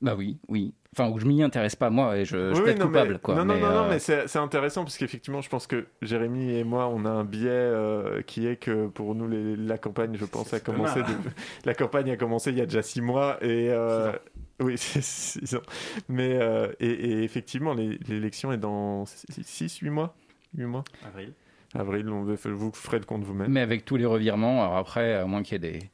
[0.00, 0.72] Bah oui, oui.
[0.94, 3.34] Enfin, où je m'y intéresse pas, moi, et je, je Oui, non, coupable, mais, quoi.
[3.34, 5.86] Non, non, Mais, non, non, euh, mais c'est c'est intéressant parce qu'effectivement, je pense que
[6.02, 9.76] Jérémy et moi, on a un biais euh, qui est que pour nous, les- la
[9.78, 11.00] campagne, je pense, a commencé.
[11.02, 11.06] de-
[11.64, 13.68] La campagne a commencé il y a déjà six mois et.
[13.70, 14.12] euh,
[14.60, 15.62] Oui, c'est six ans.
[16.08, 20.14] Mais euh, et, et effectivement, l'élection est dans 6-8 mois
[20.56, 21.32] 8 mois Avril.
[21.74, 23.52] Avril, on, vous ferez le compte vous-même.
[23.52, 25.90] Mais avec tous les revirements, alors après, à moins qu'il y ait des,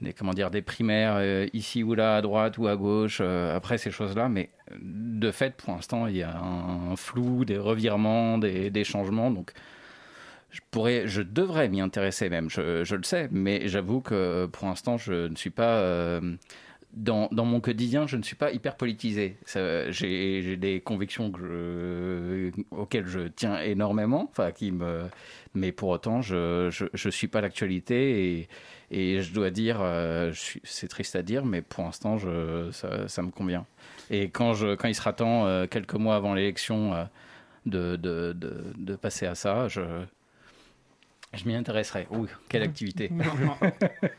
[0.00, 3.56] des, comment dire, des primaires euh, ici ou là, à droite ou à gauche, euh,
[3.56, 8.38] après ces choses-là, mais de fait, pour l'instant, il y a un, flou, des revirements,
[8.38, 9.52] des, des changements, donc
[10.50, 14.66] je pourrais, je devrais m'y intéresser même, je, je le sais, mais j'avoue que pour
[14.68, 15.78] l'instant, je ne suis pas...
[15.78, 16.36] euh,
[16.92, 19.36] dans, dans mon quotidien, je ne suis pas hyper politisé.
[19.90, 25.02] J'ai des convictions que je- auxquelles je tiens énormément, enfin qui me,
[25.54, 28.48] mais pour autant, je je suis pas l'actualité
[28.90, 30.32] et je dois dire, euh,
[30.64, 32.18] c'est triste à dire, mais pour l'instant,
[32.72, 33.64] ça, ça me convient.
[34.10, 37.04] Et quand je quand il sera temps, euh, quelques mois avant l'élection, euh,
[37.66, 39.82] de, de, de, de passer à ça, je
[41.32, 42.08] je m'y intéresserai.
[42.10, 43.08] Ouh, quelle activité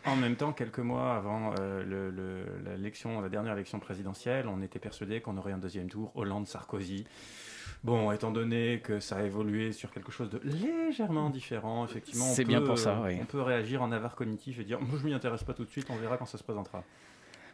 [0.05, 2.45] en même temps, quelques mois avant le- le-
[2.78, 7.05] l'élection, la dernière élection présidentielle, on était persuadé qu'on aurait un deuxième tour Hollande-Sarkozy.
[7.84, 12.34] Bon, étant donné que ça a évolué sur quelque chose de légèrement différent, effectivement, on
[12.34, 13.17] C'est bien peut, pour ça, euh, oui.
[13.19, 15.69] On peut réagir en avare cognitif et dire, moi je m'y intéresse pas tout de
[15.69, 16.84] suite, on verra quand ça se présentera.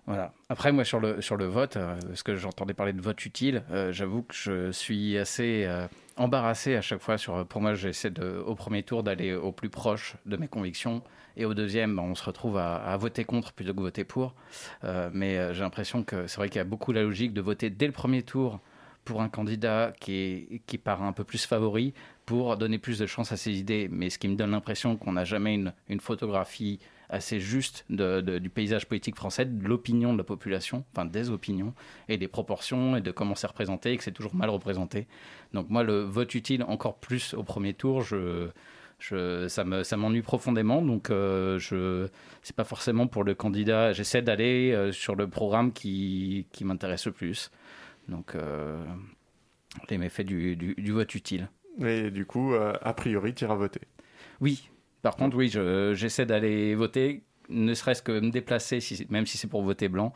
[0.08, 0.34] Voilà.
[0.48, 3.64] Après, moi, sur le, sur le vote, euh, parce que j'entendais parler de vote utile,
[3.72, 7.18] euh, j'avoue que je suis assez euh, embarrassé à chaque fois.
[7.18, 11.04] Sur, pour moi, j'essaie au premier tour d'aller au plus proche de mes convictions.
[11.36, 14.34] Et au deuxième, ben, on se retrouve à, à voter contre plutôt que voter pour.
[15.12, 17.86] Mais j'ai l'impression que c'est vrai qu'il y a beaucoup la logique de voter dès
[17.86, 18.60] le premier tour
[19.08, 21.94] pour un candidat qui, est, qui paraît un peu plus favori
[22.26, 23.88] pour donner plus de chance à ses idées.
[23.90, 26.80] Mais ce qui me donne l'impression qu'on n'a jamais une, une photographie
[27.10, 31.74] assez juste du paysage politique français, de l'opinion de la population, enfin des opinions,
[32.10, 35.08] et des proportions, et de comment c'est représenté, et que c'est toujours mal représenté.
[35.54, 38.50] Donc moi, le vote utile, encore plus au premier tour, je,
[39.00, 40.82] je, ça m'ennuie profondément.
[40.82, 42.10] Donc euh, je,
[42.44, 43.94] c'est pas forcément pour le candidat.
[43.94, 47.52] J'essaie d'aller euh, sur le programme qui, qui m'intéresse le plus.
[48.08, 48.84] Donc euh,
[49.90, 51.50] les méfaits du, du, du vote utile.
[51.80, 53.82] Et du coup, euh, a priori, tu iras voter.
[54.42, 54.70] Oui.
[55.02, 59.38] Par contre, oui, je- j'essaie d'aller voter, ne serait-ce que me déplacer, si, même si
[59.38, 60.14] c'est pour voter blanc.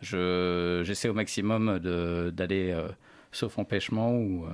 [0.00, 2.88] Je- J'essaie au maximum d'aller, euh,
[3.32, 4.46] sauf empêchement ou.
[4.46, 4.50] euh,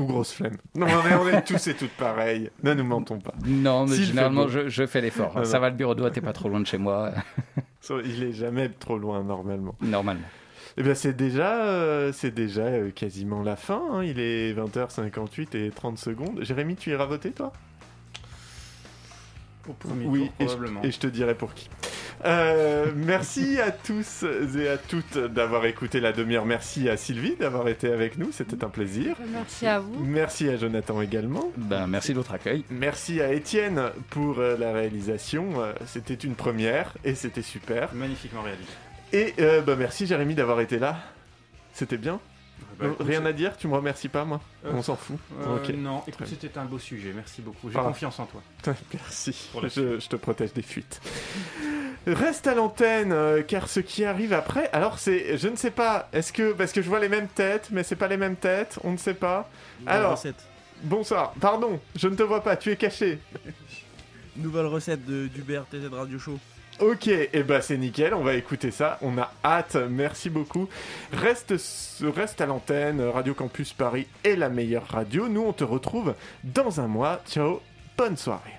[0.00, 0.56] Ou grosse flemme.
[0.74, 2.50] Non, mais on est tous et toutes pareils.
[2.62, 3.34] Ne nous mentons pas.
[3.44, 5.36] Non, mais fait généralement, je, je fais l'effort.
[5.36, 5.60] Non, Ça non.
[5.62, 7.12] va, le bureau de vote n'est pas trop loin de chez moi.
[8.04, 9.74] Il est jamais trop loin, normalement.
[9.80, 10.26] Normalement.
[10.78, 13.82] Eh bien, c'est déjà, euh, c'est déjà euh, quasiment la fin.
[13.92, 14.04] hein.
[14.04, 16.40] Il est 20h58 et 30 secondes.
[16.42, 17.52] Jérémy, tu iras voter, toi?
[19.68, 20.82] Au premier Oui, tour, et je, probablement.
[20.84, 21.68] et je te dirai pour qui.
[22.24, 24.24] Euh, merci à tous
[24.56, 26.46] et à toutes d'avoir écouté la demi-heure.
[26.46, 28.30] Merci à Sylvie d'avoir été avec nous.
[28.30, 29.16] C'était un plaisir.
[29.32, 30.04] Merci à vous.
[30.04, 31.50] Merci à Jonathan également.
[31.56, 32.64] Ben, merci de votre accueil.
[32.70, 35.60] Merci à Étienne pour euh, la réalisation.
[35.60, 37.92] Euh, c'était une première et c'était super.
[37.94, 38.68] Magnifiquement réalisé.
[39.12, 40.98] Et euh, bah, merci Jérémy d'avoir été là.
[41.72, 42.20] C'était bien.
[42.78, 45.18] Bah, écoute, Rien à dire, tu me remercies pas moi Euh, On s'en fout.
[45.40, 45.68] Euh, Ok.
[45.74, 47.12] Non, écoute, c'était un beau sujet.
[47.14, 47.70] Merci beaucoup.
[47.70, 47.82] J'ai Ah.
[47.82, 48.42] confiance en toi.
[48.94, 51.00] Merci, Pour je, je te protège des fuites.
[52.06, 56.08] Reste à l'antenne, euh, car ce qui arrive après, alors c'est, je ne sais pas,
[56.12, 58.78] est-ce que, parce que je vois les mêmes têtes, mais c'est pas les mêmes têtes,
[58.84, 59.50] on ne sait pas.
[59.80, 60.36] Nouvelle alors, recette.
[60.84, 63.18] bonsoir, pardon, je ne te vois pas, tu es caché.
[64.36, 66.38] Nouvelle recette de, du BRTZ Radio Show.
[66.78, 70.68] Ok, et bah c'est nickel, on va écouter ça, on a hâte, merci beaucoup.
[71.10, 71.54] Reste,
[72.02, 76.14] reste à l'antenne, Radio Campus Paris est la meilleure radio, nous on te retrouve
[76.44, 77.62] dans un mois, ciao,
[77.96, 78.52] bonne soirée.